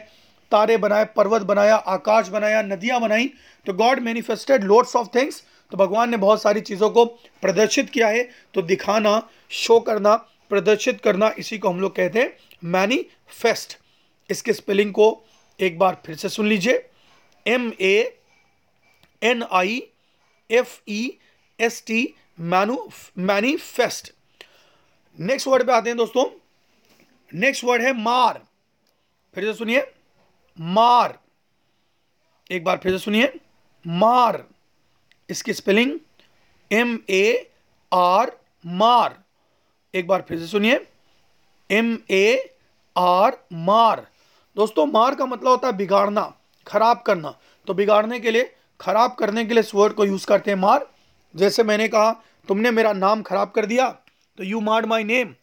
तारे 0.52 0.78
बनाए, 0.78 1.06
पर्वत 1.16 1.42
बनाया, 1.44 1.76
आकाश 1.76 2.28
बनाया, 2.30 2.62
नदियाँ 2.64 3.00
बनाई। 3.02 3.30
तो 3.66 3.74
God 3.74 4.00
manifested 4.00 4.64
loads 4.64 4.96
of 4.96 5.08
things 5.16 5.44
तो 5.72 5.78
भगवान 5.78 6.10
ने 6.10 6.18
बहुत 6.18 6.42
सारी 6.42 6.62
चीज़ों 6.62 6.90
को 6.90 7.06
प्रदर्शित 7.42 7.90
किया 7.90 8.08
है। 8.08 8.24
तो 8.54 8.62
दिखाना 8.62 9.30
शो 9.50 9.80
करना, 9.80 10.16
प्रदर्शित 10.50 11.02
करना, 11.02 11.34
इसी 11.40 11.58
को 11.58 11.70
हम 11.70 11.80
लोग 11.80 11.96
कहते 11.96 12.20
हैं 12.20 12.38
मैनिफेस्ट 12.64 13.78
इसके 14.30 14.54
स्पेलिंग 14.54 14.92
को 14.94 15.26
एक 15.60 15.80
बार 15.80 16.02
फिर 16.06 16.16
से 16.16 16.30
सुन 16.30 16.48
लीजिए। 16.48 16.90
M 17.48 17.72
A 17.82 18.18
N 19.24 19.44
I 19.44 19.82
F 20.52 20.80
E 20.88 21.18
S 21.60 21.84
T 21.88 22.14
मैनु 22.40 22.78
manifest 23.18 24.14
next 25.20 25.48
word 25.48 25.66
पे 25.68 25.74
आते 25.74 25.90
हैं 25.90 25.98
दोस्तों। 25.98 26.26
नेक्स्ट 27.34 27.64
वर्ड 27.64 27.82
है 27.82 27.94
मार। 27.94 28.42
फिर 29.36 29.44
से 29.44 29.54
सुनिए। 29.54 29.84
मार। 30.60 31.18
एक 32.52 32.64
बार 32.64 32.78
फिर 32.78 32.92
से 32.92 33.04
सुनिए। 33.04 33.34
मार। 33.88 34.46
इसकी 35.30 35.54
स्पेलिंग 35.54 35.98
एम 36.72 36.98
ए 37.10 37.50
आर 37.92 38.32
मार। 38.66 39.18
एक 39.94 40.08
बार 40.08 40.26
फिर 40.28 40.40
से 40.40 40.48
सुनिए। 40.48 40.80
एम 41.70 41.98
ए 42.12 42.56
आर 42.96 43.38
मार। 43.54 44.06
दोस्तों, 44.58 44.86
मार 44.86 45.16
का 45.16 45.26
मतलब 45.26 45.50
होता 45.50 45.68
है 45.68 45.78
बिगाड़ना, 45.78 46.34
खराब 46.68 47.02
करना। 47.06 47.38
तो 47.68 47.74
बिगाड़ने 47.74 48.20
के 48.20 48.32
लिए, 48.32 48.52
खराब 48.80 49.16
करने 49.20 49.46
के 49.46 49.54
लिए 49.54 49.64
इस 49.64 49.74
वर्ड 49.76 49.94
को 49.94 50.06
यूज़ 50.06 50.26
करते 50.28 50.52
हैं 50.52 50.58
मार। 50.58 50.88
जैसे 51.36 51.64
मैंने 51.64 51.88
कहा, 51.88 52.12
तुमने 52.48 52.72
मेरा 52.72 52.94
नाम 52.96 53.22
खराब 53.22 53.52
कर 53.52 53.66
दिया 53.66 53.90
तो 54.38 54.44
यू 54.44 54.60
मार्ड 54.62 54.86
माई 54.86 55.04
नेम 55.04 55.34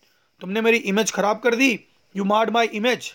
तुमने 0.40 0.60
मेरी 0.60 0.76
इमेज 0.88 1.10
खराब 1.12 1.40
कर 1.40 1.54
दी 1.54 1.68
यू 2.14 2.24
मार्ड 2.24 2.50
माई 2.50 2.66
इमेज 2.74 3.10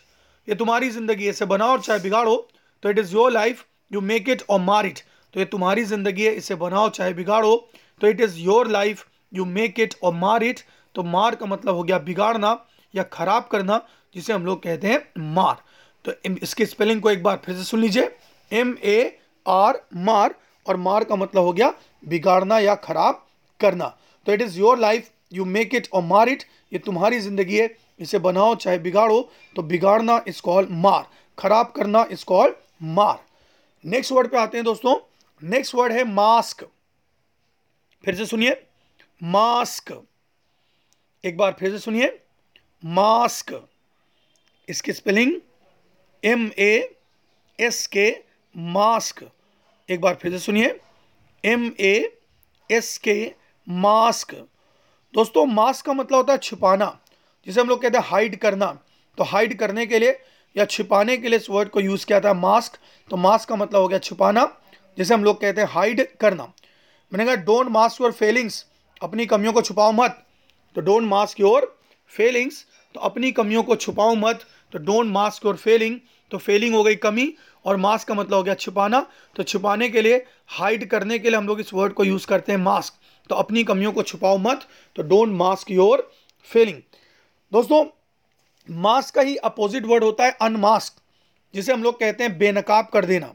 ये 0.48 0.56
तुम्हारी 0.56 0.90
ज़िंदगी 0.90 1.28
ऐसे 1.30 1.46
बनाओ 1.46 1.72
और 1.72 1.82
चाहे 1.82 2.00
बिगाड़ो 2.00 2.36
तो 2.84 2.90
it 2.90 3.00
is 3.00 3.14
your 3.14 3.32
life 3.32 3.66
you 3.92 4.02
make 4.02 4.30
it 4.30 4.44
or 4.50 4.60
mar 4.62 4.86
it 4.86 5.00
तो 5.34 5.40
ये 5.40 5.46
तुम्हारी 5.46 5.84
ज़िंदगी 5.86 6.26
है, 6.26 6.34
इसे 6.34 6.56
बनाओ, 6.56 6.90
चाहे 6.90 7.14
बिगाड़ो। 7.14 7.56
तो 8.02 8.08
it 8.08 8.22
is 8.22 8.38
your 8.40 8.68
life 8.70 9.06
you 9.32 9.46
make 9.48 9.80
it 9.80 9.94
or 10.04 10.14
mar 10.16 10.44
it 10.44 10.60
तो 10.96 11.04
मार 11.06 11.36
का 11.36 11.46
मतलब 11.46 11.76
हो 11.76 11.84
गया 11.84 11.98
बिगाड़ना 12.00 12.58
या 12.94 13.04
ख़राब 13.06 13.48
करना, 13.52 13.82
जिसे 14.16 14.34
हम 14.34 14.46
लोग 14.46 14.62
कहते 14.64 14.88
हैं 14.88 15.02
मार। 15.34 15.58
तो 16.06 16.14
इसकी 16.44 16.66
स्पेलिंग 16.66 17.02
को 17.02 17.10
एक 17.12 17.24
बार 17.24 17.42
फिर 17.46 17.56
से 17.56 17.64
सुन 17.64 17.80
लीजिए। 17.80 18.10
एम 18.52 18.76
ए 18.84 19.20
आर 19.46 19.82
मार, 19.98 20.36
और 20.66 20.78
मार 20.78 21.04
का 21.04 21.16
मतलब 21.16 21.44
हो 21.44 21.52
गया 21.54 21.74
बिगाड़ना 22.04 22.60
या 22.60 22.76
खराब 22.78 23.26
करना। 23.60 23.86
तो 24.28 24.34
it 24.34 24.42
is 24.42 24.60
your 24.60 24.80
life 24.80 25.10
you 25.34 25.46
make 25.48 25.76
it 25.76 25.88
or 25.94 26.02
mar 26.04 26.30
it 26.30 26.44
ये 26.74 26.80
तुम्हारी 26.80 27.20
ज़िंदगी 27.20 27.58
है, 27.58 27.70
इसे 28.00 28.20
बनाओ, 28.20 28.56
चाहे 28.56 28.78
बिगाड़ो। 28.80 29.22
तो 29.56 29.62
बिगाड़ना 29.64 30.22
इस 30.28 30.42
कॉल 30.42 30.68
मार। 30.72 31.06
खराब 31.38 31.72
करना 31.76 32.06
इस 32.12 32.24
कॉल 32.24 32.56
मार। 32.84 33.20
नेक्स्ट 33.84 34.12
वर्ड 34.12 34.32
पे 34.32 34.38
आते 34.38 34.58
हैं 34.58 34.66
दोस्तों। 34.66 34.96
नेक्स्ट 35.42 35.76
वर्ड 35.76 35.94
है 35.94 36.04
मास्क 36.06 36.64
फिर 38.04 38.16
से 38.16 38.26
सुनिए. 38.26 38.56
मास्क 39.22 39.92
एक 41.24 41.38
बार 41.38 41.56
फिर 41.60 41.72
से 41.72 41.80
सुनिए. 41.80 42.20
मास्क 42.84 43.54
इसकी 44.68 44.94
spelling 44.94 45.34
M 46.24 46.50
A 46.60 46.98
S 47.60 47.86
K 47.88 48.10
mask 48.56 49.24
एक 49.90 50.02
बार 50.02 50.16
फिर 50.22 50.32
से 50.32 50.40
सुनिए. 50.40 50.80
M 51.44 51.72
A 51.80 52.20
S 52.70 52.98
K 52.98 53.34
mask 53.68 54.34
दोस्तों 55.14 55.46
मास्क 55.46 55.86
का 55.86 55.94
मतलब 55.94 56.18
होता 56.18 56.34
है 56.34 56.40
छुपाना, 56.40 56.98
जिसे 57.48 57.62
हम 57.62 57.68
लोग 57.70 57.82
कहते 57.82 57.98
हैं 57.98 58.06
हाइड 58.06 58.40
करना. 58.40 58.72
तो 59.18 59.24
हाइड 59.24 59.58
करने 59.60 59.86
के 59.86 60.00
लिए 60.00 60.20
या 60.56 60.66
छिपाने 60.66 61.18
के 61.18 61.30
लिए 61.30 61.40
इस 61.40 61.50
वर्ड 61.50 61.70
को 61.70 61.80
यूज़ 61.80 62.06
किया 62.06 62.20
था 62.20 62.34
मास्क 62.36 62.78
तो 63.10 63.18
मास्क 63.18 63.50
का 63.50 63.56
मतलब 63.56 63.82
हो 63.82 63.88
गया 63.88 64.00
छुपाना. 64.00 64.44
जिसे 65.00 65.14
हम 65.14 65.24
लोग 65.24 65.40
कहते 65.42 65.62
हैं 65.62 65.68
हाइड 65.72 66.08
करना। 66.20 66.44
मैंने 67.12 67.26
कहा 67.26 67.36
डोंट 67.46 67.68
मास्क 67.72 68.02
योर 68.02 68.12
फेलिंग्स 68.14 68.66
अपनी 69.02 69.26
कमियों 69.26 69.54
को 69.54 69.62
छुपाओ 69.62 69.92
मत। 69.94 70.24
तो 70.76 70.82
डोंट 70.82 71.04
मास्क 71.06 71.40
योर 71.40 71.76
फेलिंग्स 72.12 72.66
तो 72.96 73.00
अपनी 73.02 73.32
कमियों 73.32 73.64
को 73.64 73.76
छुपाओ 73.78 74.16
मत। 74.18 74.46
तो 74.74 74.80
डोंट 74.80 75.06
मास्क 75.08 75.46
योर 75.46 75.56
फेलिंग 75.58 76.00
तो 76.32 76.38
फेलिंग 76.38 76.76
हो 76.76 76.84
गई 76.84 76.96
कमी, 76.98 77.34
और 77.66 77.78
मास्क 77.78 78.08
का 78.08 78.14
मतलब 78.14 78.34
हो 78.34 78.44
गया 78.44 78.54
छुपाना। 78.56 79.06
तो 79.36 79.44
छुपाने 79.44 79.90
के 79.90 80.02
लिए 80.02 80.26
हाइड 80.50 80.88
करने 80.90 81.20
के 81.20 81.30
लिए 81.30 81.38
हम 81.38 81.48
लोग 81.48 81.60
इस 81.60 81.74
वर्ड 81.74 81.94
को 81.94 82.04
यूज़ 82.04 82.28
करते 82.28 82.52
हैं 82.52 82.60
मास्क 82.60 82.94
तो 83.30 83.36
अपनी 83.36 83.64
कमियों 83.64 83.92
को 83.92 84.04
छुपाओ 84.04 84.38
मत। 84.40 84.68
तो 84.96 85.04
डोंट 85.04 85.30
मास्क 85.38 85.72
योर 85.72 86.10
फेलिंग 86.50 86.82
दोस्तों 87.52 87.86
मास्क 88.70 89.16
का 89.16 89.22
ही 89.22 89.36
अपोजिट 89.46 89.86
वर्ड 89.86 90.04
होता 90.04 90.26
है 90.26 90.38
अनमास्क 90.42 91.02
जिसे 91.54 91.74
हम 91.74 91.84
लोग 91.84 92.00
कहते 92.00 92.24
हैं 92.24 92.38
बेनकाब 92.38 92.88
कर 92.94 93.06
देना। 93.06 93.34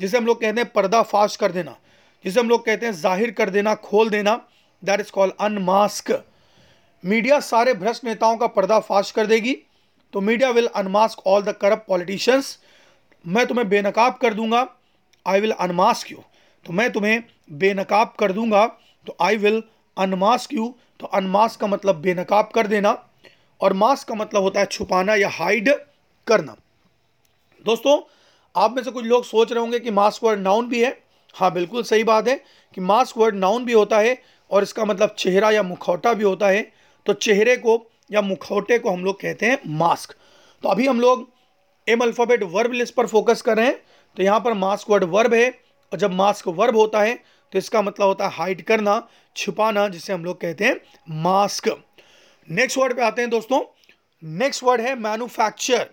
जिसे 0.00 0.16
हम 0.18 0.26
लोग 0.26 0.40
कहते 0.40 0.60
हैं 0.60 0.70
पर्दाफाश 0.72 1.36
कर 1.36 1.52
देना, 1.52 1.76
जिसे 2.24 2.40
हम 2.40 2.48
लोग 2.48 2.64
कहते 2.66 2.86
हैं 2.86 2.92
ज़ाहिर 2.94 3.30
कर 3.30 3.50
देना, 3.50 3.74
खोल 3.76 4.10
देना 4.10 4.34
that 4.82 5.00
is 5.00 5.10
called 5.12 5.32
unmask 5.40 6.10
media 7.04 7.38
सारे 7.42 7.74
भ्रष्ट 7.74 8.04
नेताओं 8.04 8.36
का 8.36 8.46
पर्दाफाश 8.48 9.10
कर 9.10 9.26
देगी 9.26 9.56
तो 10.12 10.20
media 10.20 10.50
will 10.50 10.66
unmask 10.76 11.26
all 11.26 11.42
the 11.42 11.52
corrupt 11.60 11.86
politicians 11.88 12.58
मैं 13.24 13.46
तुम्हें 13.46 13.68
बेनकाब 13.68 14.18
कर 14.22 14.34
दूँगा 14.34 14.66
आई 15.26 15.40
विल 15.40 15.52
अनमास्क 15.52 16.10
यू 16.12 16.22
तो 16.66 16.72
मैं 16.72 16.90
तुम्हें 16.92 17.22
बेनकाब 17.52 18.14
कर 18.18 18.32
दूँगा 18.32 18.66
तो 19.06 19.16
आई 19.20 19.36
विल 19.36 19.62
अनमास्क 19.96 20.52
यू 20.52 20.74
तो 21.00 21.06
अनमास्क 21.06 21.60
का 21.60 21.66
मतलब 21.66 22.00
बेनकाब 22.00 22.50
कर 22.54 22.66
देना, 22.66 22.90
और 23.60 23.72
मास्क 23.72 24.08
का 24.08 24.14
मतलब 24.14 24.42
होता 24.42 24.60
है 24.60 24.66
छुपाना 24.66 25.14
या 25.14 25.28
हाइड 25.28 25.68
करना. 26.26 26.56
दोस्तों 27.64 27.98
आप 28.56 28.76
में 28.76 28.82
से 28.82 28.90
कुछ 28.90 29.04
लोग 29.04 29.24
सोच 29.24 29.52
रहे 29.52 29.60
होंगे 29.60 29.78
कि 29.80 29.90
मास्क 29.90 30.24
वर्ड 30.24 30.40
नाउन 30.40 30.68
भी 30.68 30.82
है। 30.82 30.96
हाँ 31.34 31.52
बिल्कुल 31.52 31.82
सही 31.82 32.04
बात 32.04 32.28
है 32.28 32.36
कि 32.76 32.80
मास्क 32.80 33.18
वर्ड 33.18 33.34
नाउन 33.34 33.64
भी 33.64 33.72
होता 33.72 33.98
है 33.98 34.16
और 34.50 34.62
इसका 34.62 34.84
मतलब 34.84 35.14
चेहरा 35.18 35.50
या 35.50 35.62
मुखौटा 35.62 36.12
भी 36.14 36.24
होता 36.24 36.48
है। 36.48 36.62
तो 37.06 37.12
चेहरे 37.14 37.56
को 37.56 37.82
या 38.12 38.20
मुखौटे 38.22 38.78
को 38.78 38.90
हम 38.90 39.04
लोग 39.04 39.20
कहते 39.20 39.46
हैं 39.46 39.58
मास्क 39.76 40.14
तो 40.64 40.68
अभी 40.68 40.86
हम 40.86 41.00
लोग 41.00 41.28
एम 41.86 42.00
अल्फ़ाबेट 42.00 42.42
वर्ब 42.44 42.72
लिस्ट 42.72 42.94
पर 42.94 43.06
फोकस 43.06 43.42
कर 43.42 43.56
रहे 43.56 43.66
हैं। 43.66 43.80
तो 44.16 44.22
यहाँ 44.22 44.40
पर 44.40 44.52
मास्क 44.54 44.90
वर्ड 44.90 45.04
वर्ब 45.06 45.34
है 45.34 45.48
और 45.92 45.98
जब 45.98 46.12
मास्क 46.12 46.48
वर्ब 46.50 46.76
होता 46.76 47.02
है 47.02 47.14
तो 47.52 47.58
इसका 47.58 47.82
मतलब 47.82 48.06
होता 48.06 48.24
है 48.24 48.32
हाइड 48.32 48.62
करना, 48.62 49.08
छुपाना, 49.36 49.86
जिसे 49.88 50.12
हम 50.12 50.24
लोग 50.24 50.40
कहते 50.40 50.64
हैं 50.64 50.76
मास्क 51.22 51.68
नेक्स्ट 52.48 52.78
वर्ड 52.78 52.96
पे 52.96 53.02
आते 53.02 53.22
हैं 53.22 53.30
दोस्तों। 53.30 53.60
नेक्स्ट 54.22 54.62
वर्ड 54.64 54.80
है 54.80 54.94
मैन्युफैक्चर 54.96 55.86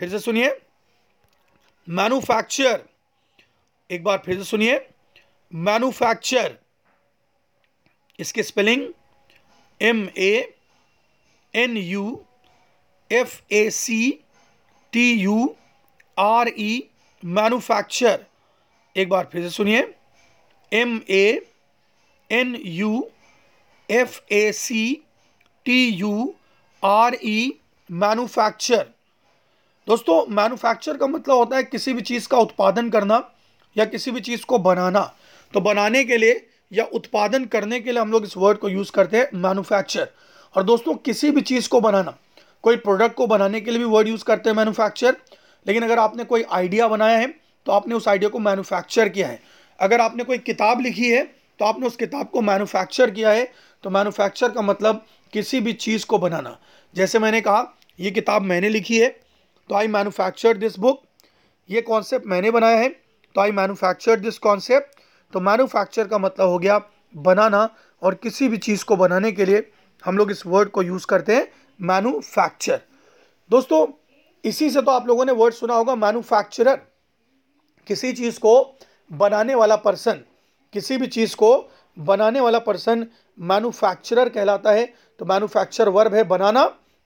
फिर 0.00 0.08
से 0.08 0.18
सुनिए। 0.18 0.50
मैन्युफैक्चर। 1.88 2.84
एक 3.90 4.04
बार 4.04 4.22
फिर 4.26 4.38
से 4.38 4.44
सुनिए। 4.44 4.78
मैन्युफैक्चर। 5.52 6.56
इसकी 8.18 8.42
spelling 8.42 8.86
M 9.80 10.08
A 10.18 10.54
N 11.54 11.76
U 11.76 12.04
F 13.10 13.40
A 13.52 13.68
C 13.70 13.98
T 14.92 15.12
U 15.12 15.56
R 16.18 16.48
E 16.48 16.88
manufacture. 17.22 18.24
एक 18.96 19.08
बार 19.08 19.28
फिर 19.32 19.42
से 19.42 19.50
सुनिए। 19.50 19.82
M 20.72 21.00
A 21.10 21.52
N 22.30 22.54
U 22.56 23.10
F 23.88 24.20
A 24.32 24.50
C 24.52 24.84
T 25.66 25.86
U 25.86 26.34
R 26.82 27.14
E 27.24 27.60
manufacture. 27.90 28.93
दोस्तों 29.86 30.24
मैन्युफैक्चर 30.30 30.96
का 30.96 31.06
मतलब 31.06 31.36
होता 31.36 31.56
है 31.56 31.62
किसी 31.62 31.92
भी 31.92 32.02
चीज़ 32.02 32.26
का 32.28 32.38
उत्पादन 32.38 32.88
करना 32.90 33.22
या 33.76 33.84
किसी 33.84 34.10
भी 34.10 34.20
चीज़ 34.20 34.44
को 34.44 34.58
बनाना। 34.58 35.00
तो 35.54 35.60
बनाने 35.60 36.02
के 36.04 36.16
लिए 36.16 36.46
या 36.72 36.84
उत्पादन 36.94 37.44
करने 37.44 37.80
के 37.80 37.92
लिए 37.92 38.00
हम 38.00 38.12
लोग 38.12 38.24
इस 38.24 38.36
वर्ड 38.36 38.58
को 38.58 38.68
यूज़ 38.68 38.92
करते 38.92 39.16
हैं 39.16 39.28
मैनुफैक्चर 39.34 40.08
और 40.54 40.62
दोस्तों, 40.62 40.94
किसी 40.96 41.30
भी 41.30 41.40
चीज़ 41.42 41.68
को 41.68 41.80
बनाना, 41.80 42.16
कोई 42.64 42.76
प्रोडक्ट 42.76 43.14
को 43.16 43.26
बनाने 43.26 43.60
के 43.60 43.70
लिए 43.70 43.78
भी 43.78 43.84
वर्ड 43.86 44.08
यूज़ 44.08 44.24
करते 44.24 44.50
हैं 44.50 44.56
मैनुफैक्चर 44.56 45.16
लेकिन 45.66 45.82
अगर 45.82 45.98
आपने 45.98 46.24
कोई 46.24 46.44
आइडिया 46.50 46.88
बनाया 46.88 47.18
है 47.18 47.26
तो 47.66 47.72
आपने 47.72 47.94
उस 47.94 48.08
आइडिया 48.08 48.28
को 48.28 48.38
मैनुफैक्चर 48.38 49.08
किया 49.08 49.28
है। 49.28 49.40
अगर 49.78 50.00
आपने 50.00 50.24
कोई 50.24 50.38
किताब 50.40 50.80
लिखी 50.80 51.10
है 51.10 51.22
तो 51.60 51.64
आपने 51.64 51.86
उस 51.86 51.96
किताब 51.96 52.28
को 52.28 52.40
मैनुफैक्चर 52.42 53.10
किया 53.10 53.30
है। 53.30 53.44
तो 53.84 53.90
मैनुफैक्चर 53.90 54.48
का 54.48 54.62
मतलब 54.62 55.04
किसी 55.32 55.60
भी 55.60 55.72
चीज़ 55.74 56.06
को 56.06 56.18
बनाना। 56.18 56.56
जैसे 56.94 57.18
मैंने 57.18 57.40
कहा, 57.40 57.76
ये 57.98 58.10
किताब 58.10 58.42
मैंने 58.42 58.68
लिखी 58.68 58.98
है 58.98 59.08
तो 59.70 59.74
आई 59.74 59.86
मैनुफैक्चर 59.88 60.56
दिस 60.56 60.78
बुक 60.78 61.02
ये 61.70 61.80
कॉन्सेप्ट 61.82 62.26
मैंने 62.26 62.50
बनाया 62.50 62.76
है। 62.76 62.88
तो 62.88 63.40
आई 63.40 63.50
मैनुफैक्चर 63.52 64.20
दिस 64.20 64.38
कॉन्सेप्ट 64.38 65.02
तो 65.32 65.40
मैनुफैक्चर 65.40 66.08
का 66.08 66.18
मतलब 66.18 66.48
हो 66.48 66.58
गया 66.58 66.78
बनाना 67.14 67.68
और 68.02 68.14
किसी 68.14 68.48
भी 68.48 68.58
चीज़ 68.58 68.84
को 68.84 68.96
बनाने 68.96 69.32
के 69.32 69.44
लिए 69.44 69.70
हम 70.04 70.18
लोग 70.18 70.30
इस 70.30 70.46
वर्ड 70.46 70.68
को 70.70 70.82
यूज़ 70.82 71.06
करते 71.06 71.36
हैं 71.36 71.46
मैनुफैक्चर 71.80 72.80
दोस्तों, 73.50 73.86
इसी 74.44 74.70
से 74.70 74.82
तो 74.82 74.90
आप 74.90 75.06
लोगों 75.06 75.24
ने 75.24 75.32
वर्ड 75.32 75.54
सुना 75.54 75.74
होगा 75.74 75.94
मैन्युफैक्चरर 75.96 76.76
किसी 77.88 78.12
चीज़ 78.12 78.38
को 78.38 78.54
बनाने 79.10 79.54
वाला 79.54 79.76
पर्सन 79.76 80.20
किसी 80.74 80.96
भी 80.96 81.06
चीज़ 81.06 81.34
को 81.36 81.50
बनाने 81.96 82.40
वाला 82.40 82.58
पर्सन 82.58 83.06
मैन्युफैक्चरर 83.38 84.28
कहलाता 84.28 84.72
है। 84.72 84.84
तो 85.20 85.24
मैनुफैक्चर 85.24 85.88
वर्ब 85.88 86.14
है 86.14 86.24
बनाना। 86.24 86.64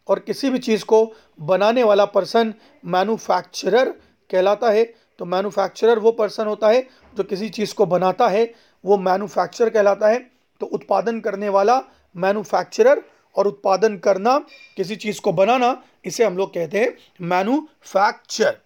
और 0.08 0.18
किसी 0.18 0.50
भी 0.50 0.58
चीज़ 0.58 0.84
को 0.84 1.12
बनाने 1.40 1.82
वाला 1.82 2.04
पर्सन 2.04 2.54
मैन्युफैक्चरर 2.84 3.90
कहलाता 4.30 4.70
है। 4.70 4.84
तो 5.18 5.24
मैन्युफैक्चरर 5.24 5.98
वो 5.98 6.12
पर्सन 6.12 6.46
होता 6.46 6.68
है 6.68 6.80
जो 7.16 7.24
किसी 7.24 7.48
चीज़ 7.48 7.74
को 7.74 7.86
बनाता 7.86 8.28
है, 8.28 8.54
वो 8.84 8.98
मैन्युफैक्चर 8.98 9.70
कहलाता 9.70 10.08
है। 10.08 10.18
तो 10.60 10.66
उत्पादन 10.66 11.20
करने 11.20 11.48
वाला 11.48 11.80
मैन्युफैक्चरर 12.16 13.02
और 13.36 13.46
उत्पादन 13.46 13.96
करना, 13.98 14.38
किसी 14.76 14.96
चीज़ 14.96 15.20
को 15.20 15.32
बनाना, 15.32 15.82
इसे 16.04 16.24
हम 16.24 16.36
लोग 16.36 16.54
कहते 16.54 16.80
हैं 16.80 16.96
मैनुफैक्चर 17.20 18.58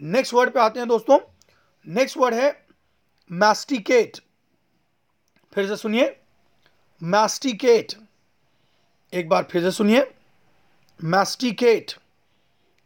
नेक्स्ट 0.00 0.34
वर्ड 0.34 0.50
पे 0.50 0.60
आते 0.60 0.80
हैं 0.80 0.88
दोस्तों। 0.88 1.18
नेक्स्ट 1.86 2.16
वर्ड 2.18 2.34
है 2.34 2.66
मैस्टिकेट 3.32 4.18
फिर 5.52 5.66
से 5.68 5.76
सुनिए। 5.76 6.16
मैस्टिकेट 7.02 7.92
एक 9.12 9.28
बार 9.28 9.46
फिर 9.50 9.62
से 9.62 9.70
सुनिए। 9.70 10.10
मैस्टिकेट 11.04 11.92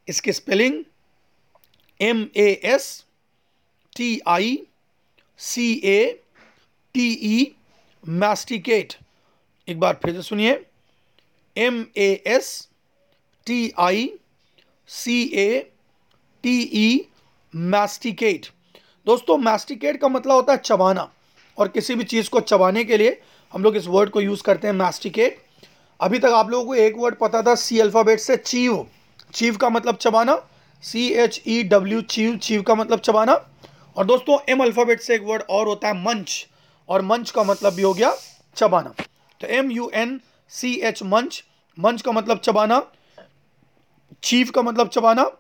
इसकी 0.09 0.33
spelling 0.33 0.83
M 2.01 2.27
A 2.37 2.49
S 2.65 3.05
T 3.97 4.19
I 4.29 4.59
C 5.39 5.73
A 5.85 6.23
T 6.95 7.09
E 7.13 7.55
masticate 8.05 8.95
एक 9.69 9.81
बार 9.81 9.99
फिर 10.05 10.15
से 10.15 10.23
सुनिए। 10.23 10.53
M 11.57 11.85
A 11.97 12.09
S 12.27 12.69
T 13.47 13.73
I 13.79 14.09
C 14.89 15.23
A 15.35 15.49
T 16.45 16.59
E 16.75 17.07
masticate 17.55 18.47
दोस्तों 19.07 19.37
मैस्टिकेट 19.39 20.01
का 20.01 20.09
मतलब 20.09 20.33
होता 20.33 20.53
है 20.53 20.59
चबाना। 20.59 21.11
और 21.59 21.69
किसी 21.69 21.95
भी 21.95 22.05
चीज़ 22.05 22.31
को 22.31 22.41
चबाने 22.41 22.85
के 22.85 22.97
लिए 22.97 23.21
हम 23.53 23.63
लोग 23.65 23.77
इस 23.77 23.87
वर्ड 23.87 24.11
को 24.11 24.21
यूज़ 24.21 24.43
करते 24.43 24.67
हैं 24.67 24.75
मैस्टिकेट 24.75 25.44
अभी 26.05 26.19
तक 26.19 26.33
आप 26.35 26.51
लोगों 26.51 26.65
को 26.67 26.75
एक 26.75 26.97
वर्ड 26.99 27.15
पता 27.15 27.41
था 27.43 27.55
सी 27.55 27.79
अल्फ़ाबेट 27.81 28.21
से 28.21 28.37
चीव। 28.37 28.87
चीव 29.35 29.57
का 29.57 29.69
मतलब 29.71 29.97
चबाना। 29.97 30.37
C 30.83 31.07
H 31.09 31.41
E 31.47 31.63
W 31.63 32.01
chew 32.01 32.37
chew 32.37 32.63
का 32.63 32.75
मतलब 32.75 33.01
चबाना। 33.01 33.35
और 33.97 34.05
दोस्तों 34.05 34.39
एम 34.49 34.63
अल्फ़ाबेट 34.63 35.01
से 35.01 35.15
एक 35.15 35.23
वर्ड 35.23 35.43
और 35.51 35.67
होता 35.67 35.89
है 35.89 35.95
मंच। 36.05 36.47
और 36.89 37.03
मंच 37.03 37.31
का 37.31 37.45
मतलब 37.45 37.75
भी 37.75 37.83
हो 37.83 37.95
गया 37.95 38.13
चबाना। 38.57 38.95
तो 39.41 39.47
M 39.49 39.71
U 39.71 39.91
N 39.95 40.21
C 40.53 40.75
H 40.83 41.03
munch. 41.03 41.43
Munch 41.79 42.03
का 42.03 42.13
मतलब 42.13 42.39
चबाना। 42.39 42.83
चीफ 44.23 44.51
का 44.51 44.63
मतलब 44.63 44.89
चबाना। 44.89 45.31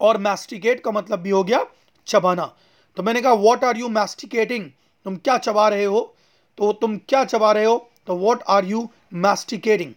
और 0.00 0.18
मैस्टिकेट 0.18 0.84
का 0.84 0.90
मतलब 0.90 1.20
भी 1.20 1.30
हो 1.30 1.44
गया 1.44 1.64
चबाना। 2.06 2.52
तो 2.96 3.02
मैंने 3.02 3.22
कहा 3.22 3.34
व्हाट 3.34 3.64
आर 3.64 3.76
यू 3.76 3.88
मैस्टिकेटिंग 3.90 4.70
तुम 5.06 5.16
क्या 5.16 5.38
चबा 5.38 5.68
रहे 5.68 5.84
हो? 5.84 6.14
तो 6.58 6.72
तुम 6.72 6.96
क्या 6.98 7.24
चबा 7.24 7.52
रहे 7.52 7.64
हो? 7.64 7.90
तो 8.06 8.16
what 8.16 8.42
are 8.48 8.64
you 8.64 8.88
masticating 9.12 9.92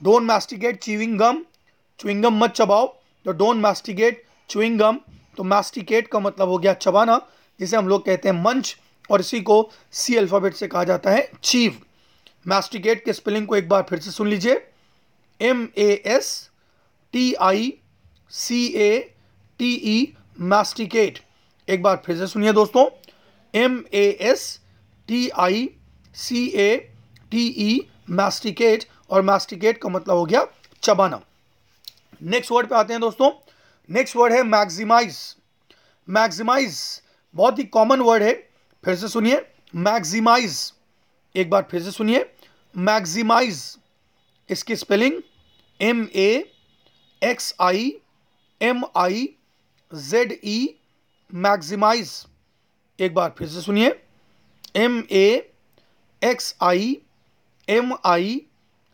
don't 0.00 0.22
masticate 0.22 0.78
chewing 0.82 1.18
gum 1.18 1.44
chewing 2.00 2.22
gum 2.22 2.38
मत 2.44 2.50
चबाओ। 2.52 2.86
तो 3.26 3.32
डोंट 3.32 3.56
मैस्टिकेट 3.56 4.22
च्विंग 4.50 4.78
गम 4.78 4.98
तो 5.36 5.44
मैस्टिकेट 5.44 6.08
का 6.08 6.20
मतलब 6.20 6.48
हो 6.48 6.58
गया 6.58 6.72
चबाना, 6.74 7.20
जिसे 7.60 7.76
हम 7.76 7.88
लोग 7.88 8.04
कहते 8.06 8.28
हैं 8.28 8.42
मंच 8.42 8.76
और 9.10 9.20
इसी 9.20 9.40
को 9.40 9.70
सी 9.92 10.16
अल्फ़ाबेट 10.16 10.54
से 10.54 10.66
कहा 10.68 10.84
जाता 10.84 11.10
है 11.10 11.30
चीव 11.42 11.80
मैस्टिकेट 12.48 13.04
के 13.04 13.12
स्पेलिंग 13.12 13.46
को 13.46 13.56
एक 13.56 13.68
बार 13.68 13.86
फिर 13.88 13.98
से 13.98 14.10
सुन 14.10 14.28
लीजिए। 14.28 14.60
M 15.40 15.68
A 15.78 15.90
S 16.06 16.50
T 17.14 17.32
I 17.42 17.72
C 18.32 18.66
A 18.76 18.98
T 19.60 19.72
E 19.74 20.12
masticate 20.40 21.18
एक 21.68 21.82
बार 21.82 22.02
फिर 22.06 22.16
से 22.18 22.26
सुनिए 22.26 22.52
दोस्तों। 22.52 22.88
M 23.54 23.82
A 23.94 24.04
S 24.30 24.60
T 25.08 25.28
I 25.38 25.68
C 26.14 26.46
A 26.56 26.76
T 27.30 27.46
E 27.58 27.80
masticate 28.10 28.84
और 29.10 29.22
मैस्टिकेट 29.22 29.78
का 29.82 29.88
मतलब 29.88 30.16
हो 30.16 30.24
गया 30.24 30.46
चबाना। 30.82 31.20
नेक्स्ट 32.22 32.52
वर्ड 32.52 32.68
पे 32.68 32.74
आते 32.74 32.92
हैं 32.92 33.00
दोस्तों। 33.00 33.30
नेक्स्ट 33.88 34.16
वर्ड 34.16 34.32
है 34.32 34.42
मैक्सिमाइज 34.42 35.18
मैक्सिमाइज 36.08 36.80
बहुत 37.34 37.58
ही 37.58 37.64
कॉमन 37.66 38.00
वर्ड 38.00 38.22
है। 38.22 38.32
फिर 38.84 38.96
से 38.96 39.08
सुनिए। 39.08 39.40
मैक्सिमाइज 39.74 40.72
एक 41.34 41.50
बार 41.50 41.66
फिर 41.70 41.82
से 41.82 41.90
सुनिए। 41.90 42.24
मैक्सिमाइज 42.74 43.62
इसकी 44.50 44.76
spelling 44.76 45.20
M 45.80 46.06
A 46.14 46.52
X 47.22 47.54
I 47.60 47.92
M 48.60 48.84
I 48.96 49.28
Z 49.92 50.32
E 50.44 50.58
maximise 51.30 52.10
एक 52.98 53.14
बार 53.14 53.34
फिर 53.38 53.48
से 53.48 53.60
सुनिए। 53.62 53.88
M 54.76 55.02
A 55.10 55.52
X 56.22 56.54
I 56.62 56.96
M 57.70 57.92
I 58.06 58.40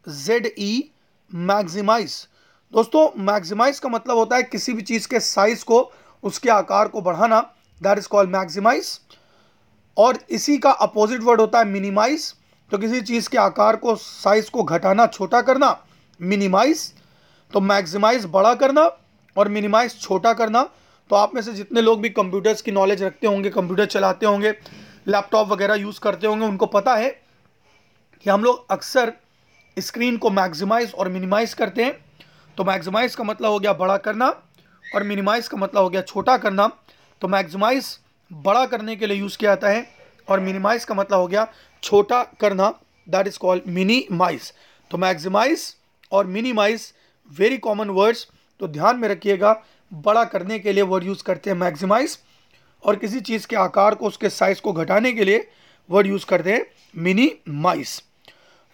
Z 0.06 0.46
E 0.58 0.90
maximise 1.30 2.16
दोस्तों 2.72 3.08
मैक्सिमाइज 3.24 3.78
का 3.78 3.88
मतलब 3.88 4.16
होता 4.16 4.36
है 4.36 4.42
किसी 4.44 4.72
भी 4.72 4.82
चीज़ 4.82 5.06
के 5.08 5.20
साइज़ 5.20 5.64
को, 5.64 5.92
उसके 6.22 6.50
आकार 6.50 6.88
को 6.88 7.00
बढ़ाना। 7.02 7.40
दैट 7.80 7.98
इज़ 7.98 8.08
कॉल्ड 8.08 8.30
मैक्सिमाइज 8.30 8.98
और 9.96 10.18
इसी 10.30 10.58
का 10.58 10.70
अपोजिट 10.70 11.22
वर्ड 11.22 11.40
होता 11.40 11.58
है 11.58 11.64
मिनिमाइज 11.66 12.32
तो 12.70 12.78
किसी 12.78 13.00
चीज़ 13.02 13.28
के 13.28 13.38
आकार 13.38 13.76
को 13.76 13.96
साइज़ 13.96 14.50
को 14.50 14.62
घटाना, 14.62 15.06
छोटा 15.08 15.40
करना 15.42 15.76
मिनिमाइज 16.20 16.92
तो 17.52 17.60
मैक्सिमाइज 17.62 18.26
बड़ा 18.30 18.54
करना 18.56 18.90
और 19.36 19.48
मिनिमाइज 19.50 20.00
छोटा 20.00 20.32
करना। 20.34 20.68
तो 21.10 21.16
आप 21.16 21.34
में 21.34 21.42
से 21.42 21.52
जितने 21.54 21.80
लोग 21.82 22.00
भी 22.00 22.08
कंप्यूटर्स 22.12 22.62
की 22.62 22.72
नॉलेज 22.72 23.02
रखते 23.02 23.26
होंगे 23.26 23.50
कंप्यूटर 23.52 23.86
चलाते 23.86 24.26
होंगे 24.26 24.54
लैपटॉप 25.08 25.48
वगैरह 25.48 25.74
यूज़ 25.76 26.00
करते 26.00 26.26
होंगे, 26.26 26.46
उनको 26.46 26.66
पता 26.68 26.94
है 26.94 27.25
कि 28.24 28.30
हम 28.30 28.44
लोग 28.44 28.66
अक्सर 28.72 29.12
स्क्रीन 29.76 30.16
को 30.16 30.30
मैक्सिमाइज 30.30 30.92
और 30.92 31.08
मिनिमाइज 31.08 31.54
करते 31.54 31.84
हैं। 31.84 31.92
तो 32.56 32.64
मैक्सिमाइज 32.64 33.14
का 33.14 33.24
मतलब 33.24 33.50
हो 33.50 33.58
गया 33.58 33.72
बड़ा 33.74 33.96
करना 33.98 34.28
और 34.84 35.02
मिनिमाइज 35.02 35.48
का 35.48 35.56
मतलब 35.56 35.82
हो 35.82 35.88
गया 35.90 36.02
छोटा 36.02 36.36
करना। 36.36 36.70
तो 37.22 37.28
मैक्सिमाइज 37.28 37.98
बड़ा 38.30 38.64
करने 38.66 38.96
के 38.96 39.06
लिए 39.06 39.16
यूज़ 39.16 39.36
किया 39.38 39.50
जाता 39.50 39.68
है 39.68 39.86
और 40.28 40.40
मिनिमाइज 40.40 40.84
का 40.84 40.94
मतलब 40.94 41.18
हो 41.18 41.26
गया 41.26 41.46
छोटा 41.82 42.22
करना। 42.40 42.72
दैट 43.06 43.26
इज़ 43.26 43.38
कॉल्ड 43.38 43.62
मिनीमाइज 43.68 44.52
तो 44.90 44.98
मैक्सिमाइज 44.98 45.74
और 46.12 46.26
मिनिमाइज 46.28 46.92
वेरी 47.30 47.56
कॉमन 47.58 47.90
वर्ड्स 47.90 48.26
तो 48.60 48.68
ध्यान 48.68 48.96
में 48.96 49.08
रखिएगा, 49.08 49.52
बड़ा 49.92 50.24
करने 50.24 50.58
के 50.58 50.72
लिए 50.72 50.82
वर्ड 50.84 51.04
यूज़ 51.04 51.22
करते 51.24 51.50
हैं 51.50 51.56
मैक्सिमाइज। 51.56 52.18
और 52.84 52.96
किसी 52.96 53.20
चीज़ 53.20 53.46
के 53.46 53.56
आकार 53.56 53.94
को, 53.94 54.06
उसके 54.06 54.28
साइज़ 54.30 54.60
को 54.60 54.72
घटाने 54.72 55.12
के 55.12 55.24
लिए 55.24 55.48
वर्ड 55.88 56.06
यूज़ 56.06 56.26
करते 56.26 56.52
हैं 56.52 56.64
मिनी 57.02 57.30
माइस 57.48 58.02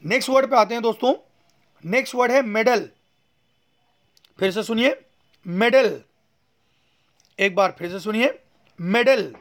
नेक्स्ट 0.04 0.30
वर्ड 0.30 0.50
पे 0.50 0.56
आते 0.56 0.74
हैं 0.74 0.82
दोस्तों। 0.82 1.14
नेक्स्ट 1.84 2.14
वर्ड 2.14 2.32
है 2.32 2.42
मेडल 2.42 2.88
फिर 4.38 4.50
से 4.50 4.62
सुनिए 4.62 4.94
मेडल 5.46 6.00
एक 7.38 7.54
बार 7.54 7.74
फिर 7.78 7.90
से 7.90 7.98
सुनिए 8.00 8.34
मेडल 8.78 9.34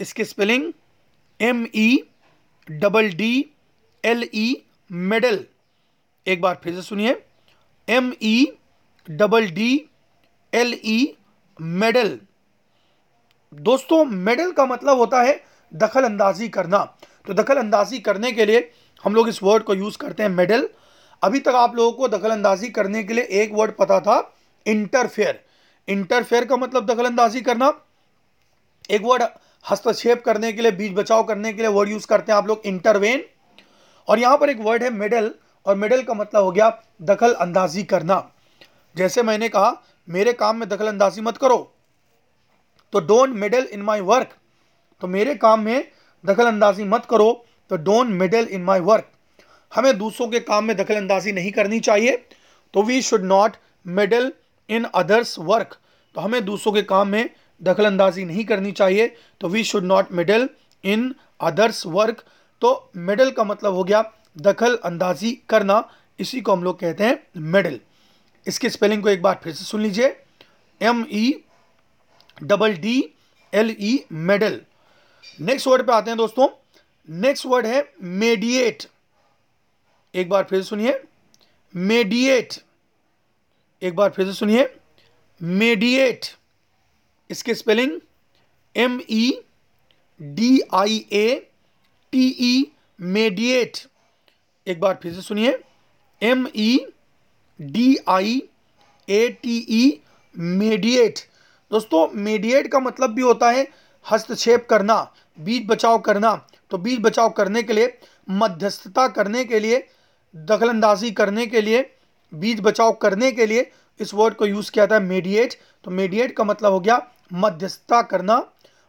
इसकी 0.00 0.24
spelling 0.24 0.72
M 1.40 1.66
E 1.74 2.02
double 2.68 3.08
D 3.14 3.32
L 4.04 4.28
E 4.34 4.46
meddle 4.90 5.44
एक 6.26 6.40
बार 6.40 6.60
फिर 6.64 6.74
से 6.74 6.82
सुनिए 6.82 7.16
M 7.88 8.12
E 8.22 8.36
double 9.08 9.48
D 9.50 9.70
L 10.52 10.74
E 10.84 10.98
meddle 11.60 12.18
दोस्तों 13.52 14.04
मेडल 14.04 14.52
का 14.52 14.66
मतलब 14.66 14.98
होता 14.98 15.22
है 15.22 15.40
दखल 15.72 16.04
अंदाजी 16.04 16.48
करना। 16.48 16.78
तो 17.26 17.34
दखल 17.34 17.56
अंदाजी 17.56 17.98
करने 17.98 18.32
के 18.32 18.46
लिए 18.46 18.70
हम 19.04 19.14
लोग 19.14 19.28
इस 19.28 19.42
वर्ड 19.42 19.62
को 19.62 19.74
यूज़ 19.74 19.98
करते 19.98 20.22
हैं 20.22 20.30
मेडल 20.30 20.68
अभी 21.22 21.40
तक 21.40 21.54
आप 21.56 21.76
लोगों 21.76 21.92
को 21.92 22.08
दखल 22.08 22.30
अंदाजी 22.30 22.68
करने 22.70 23.02
के 23.04 23.14
लिए 23.14 23.24
एक 23.42 23.52
वर्ड 23.52 23.72
पता 23.72 24.00
था 24.00 24.16
इंटरफेयर 24.66 25.40
इंटरफेयर 25.88 26.44
का 26.44 26.56
मतलब 26.56 26.86
दखल 26.86 27.06
अंदाजी 27.06 27.40
करना। 27.40 27.72
एक 28.90 29.02
वर्ड 29.04 29.22
हस्तक्षेप 29.64 30.22
करने 30.24 30.52
के 30.52 30.62
लिए, 30.62 30.72
बीच 30.72 30.92
बचाव 30.92 31.22
करने 31.22 31.52
के 31.52 31.62
लिए 31.62 31.70
वर्ड 31.70 31.90
यूज़ 31.90 32.06
करते 32.06 32.32
हैं 32.32 32.36
आप 32.38 32.48
लोग 32.48 32.62
इंटरवेन 32.64 33.24
और 34.08 34.18
यहाँ 34.18 34.38
पर 34.38 34.50
एक 34.50 34.60
वर्ड 34.60 34.82
है 34.82 34.90
मेडल 34.90 35.30
और 35.66 35.76
मेडल 35.76 36.02
का 36.02 36.14
मतलब 36.14 36.44
हो 36.44 36.50
गया 36.52 36.70
दखल 37.02 37.32
अंदाजी 37.34 37.82
करना। 37.84 38.22
जैसे 38.96 39.22
मैंने 39.22 39.48
कहा, 39.48 39.72
मेरे 40.08 40.32
काम 40.32 40.56
में 40.56 40.68
दखल 40.68 40.88
अंदाजी 40.88 41.20
मत 41.20 41.38
करो। 41.38 41.58
तो 42.92 43.00
don't 43.00 43.34
meddle 43.36 43.64
in 43.64 43.82
my 43.82 44.00
work 44.02 44.34
तो 45.00 45.06
मेरे 45.06 45.34
काम 45.34 45.60
में 45.60 45.88
दखल 46.26 46.46
अंदाजी 46.46 46.84
मत 46.84 47.06
करो 47.10 47.44
तो 47.70 47.76
don't 47.76 48.08
meddle 48.08 48.48
in 48.50 48.62
my 48.62 48.80
work 48.80 49.10
हमें 49.74 49.98
दूसरों 49.98 50.28
के 50.28 50.40
काम 50.40 50.64
में 50.64 50.76
दखल 50.76 50.96
अंदाजी 50.96 51.32
नहीं 51.32 51.52
करनी 51.52 51.80
चाहिए 51.80 52.16
तो 52.74 52.82
we 52.82 53.02
should 53.02 53.24
not 53.24 53.56
meddle 53.86 54.32
in 54.68 54.84
others 54.84 55.38
work 55.38 55.76
तो 56.14 56.20
हमें 56.20 56.44
दूसरों 56.44 56.72
के 56.72 56.82
काम 56.82 57.08
में 57.08 57.30
दखल 57.62 57.86
अंदाजी 57.86 58.24
नहीं 58.24 58.44
करनी 58.44 58.72
चाहिए 58.72 59.16
तो 59.40 59.48
we 59.48 59.64
should 59.64 59.84
not 59.84 60.12
meddle 60.12 60.48
in 60.84 61.14
others 61.40 61.86
work 61.86 62.24
तो 62.62 62.90
मेडल 62.96 63.30
का 63.30 63.44
मतलब 63.44 63.74
हो 63.74 63.84
गया 63.84 64.02
दखल 64.38 64.76
अंदाजी 64.84 65.32
करना, 65.48 65.90
इसी 66.18 66.40
को 66.40 66.52
हम 66.52 66.64
लोग 66.64 66.80
कहते 66.80 67.04
हैं 67.04 67.26
मेडल 67.36 67.80
इसकी 68.46 68.70
स्पेलिंग 68.70 69.02
को 69.02 69.08
एक 69.08 69.22
बार 69.22 69.40
फिर 69.44 69.52
से 69.52 69.64
सुन 69.64 69.80
लीजिए. 69.80 70.16
M 70.82 71.04
E 71.10 71.44
double 72.42 72.74
D 72.74 73.14
L 73.54 73.76
E 73.80 74.04
meddle 74.12 74.60
next 75.40 75.66
word 75.68 75.86
पे 75.86 75.92
आते 75.92 76.10
हैं 76.10 76.18
दोस्तों। 76.18 76.48
नेक्स्ट 77.08 77.46
वर्ड 77.46 77.66
है 77.66 77.82
मेडिएट 78.02 78.82
एक 80.14 80.28
बार 80.28 80.44
फिर 80.50 80.62
सुनिए। 80.62 81.00
मेडिएट 81.74 82.54
एक 83.82 83.96
बार 83.96 84.10
फिर 84.10 84.26
से 84.26 84.32
सुनिए। 84.32 84.68
मेडिएट 85.40 86.26
इसके 87.30 87.54
spelling 87.54 87.98
M 88.76 89.00
E 89.10 89.30
D 90.20 90.60
I 90.74 91.04
A 91.12 91.50
T 92.12 92.26
E 92.40 92.70
mediate 92.98 93.78
एक 94.66 94.80
बार 94.80 94.98
फिर 95.02 95.14
से 95.14 95.22
सुनिए। 95.22 95.58
M 96.22 96.46
E 96.56 96.78
D 97.60 97.96
I 98.08 98.40
A 99.08 99.28
T 99.42 99.56
E 99.70 100.00
mediate 100.34 101.18
दोस्तों 101.70 102.06
मेडिएट 102.14 102.70
का 102.72 102.78
मतलब 102.80 103.14
भी 103.14 103.22
होता 103.22 103.50
है 103.50 103.66
हस्तक्षेप 104.08 104.66
करना, 104.70 104.96
बीज 105.38 105.66
बचाव 105.66 105.98
करना 106.00 106.34
तो 106.70 106.78
बीज 106.78 106.98
बचाव 107.00 107.28
करने 107.30 107.62
के 107.62 107.72
लिए, 107.72 107.98
मध्यस्थता 108.30 109.06
करने 109.08 109.44
के 109.44 109.60
लिए, 109.60 109.86
दखलंदाजी 110.34 111.10
करने 111.12 111.46
के 111.46 111.60
लिए, 111.60 111.82
बीज 112.32 112.60
बचाव 112.60 112.92
करने 112.92 113.30
के 113.32 113.46
लिए 113.46 113.70
इस 114.00 114.12
वर्ड 114.14 114.34
को 114.34 114.46
यूज़ 114.46 114.70
किया 114.70 114.86
था 114.86 114.98
मेडिएट 115.00 115.54
तो 115.84 115.90
मेडिएट 115.90 116.36
का 116.36 116.44
मतलब 116.44 116.72
हो 116.72 116.80
गया 116.80 117.00
मध्यस्थता 117.34 118.00
करना 118.02 118.42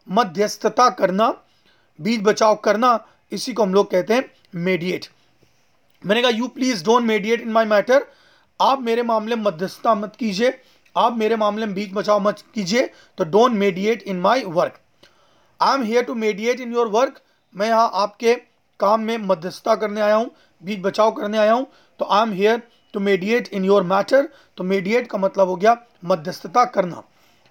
मध्यस्थता 0.08 0.88
करना, 0.90 1.28
बीज 1.98 2.22
बचाव 2.22 2.54
करना, 2.56 2.98
इसी 3.32 3.52
को 3.52 3.62
हम 3.62 3.74
लोग 3.74 3.90
कहते 3.90 4.14
हैं 4.14 4.24
मेडिएट 4.56 5.06
मैंने 6.02 6.22
कहा 6.22 6.30
you 6.30 6.48
please 6.48 6.84
don't 6.84 7.02
mediate 7.04 7.40
in 7.40 7.50
my 7.52 7.64
matter 7.66 8.06
आप 8.60 8.80
मेरे 8.82 9.02
मामले 9.02 9.36
में 9.36 9.42
मध्यस्थता 9.42 9.94
मत 9.94 10.16
कीजिए, 10.18 10.52
आप 10.96 11.16
मेरे 11.16 11.36
मामले 11.36 11.66
में 11.66 11.74
बीच 11.74 11.92
बचाव 11.94 12.20
मत 12.20 12.42
कीजिए 12.54 12.86
तो 13.18 13.24
don't 13.26 13.52
mediate 13.54 14.02
in 14.02 14.20
my 14.20 14.42
work 14.44 14.80
I 15.60 15.74
am 15.74 15.82
here 15.84 16.02
to 16.04 16.14
mediate 16.16 16.60
in 16.60 16.72
your 16.72 16.88
work 16.88 17.20
मैं 17.54 17.66
यहाँ 17.68 17.90
आपके 17.94 18.34
काम 18.80 19.00
में 19.00 19.16
मध्यस्थता 19.18 19.74
करने 19.74 20.00
आया 20.00 20.14
हूँ, 20.14 20.30
बीच 20.62 20.80
बचाव 20.82 21.10
करने 21.12 21.38
आया 21.38 21.52
हूँ 21.52 21.66
तो 22.00 22.04
I 22.10 22.22
am 22.22 22.32
here 22.32 22.62
to 22.94 23.00
mediate 23.00 23.48
in 23.52 23.64
your 23.64 23.82
matter 23.84 24.28
तो 24.56 24.64
मेडिएट 24.64 25.06
का 25.06 25.18
मतलब 25.18 25.48
हो 25.48 25.56
गया 25.56 25.76
मध्यस्थता 26.04 26.64
करना। 26.66 27.02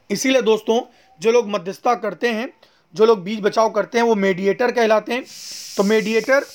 इसीलिए 0.09 0.41
दोस्तों, 0.41 0.81
जो 1.19 1.31
लोग 1.31 1.49
मध्यस्थता 1.49 1.93
करते 1.95 2.29
हैं, 2.29 2.49
जो 2.95 3.05
लोग 3.05 3.23
बीच 3.23 3.39
बचाव 3.41 3.69
करते 3.69 3.97
हैं, 3.97 4.05
वो 4.05 4.15
मेडिएटर 4.15 4.71
कहलाते 4.71 5.13
हैं। 5.13 5.23
तो 5.77 5.83
मेडिएटर 5.83 6.45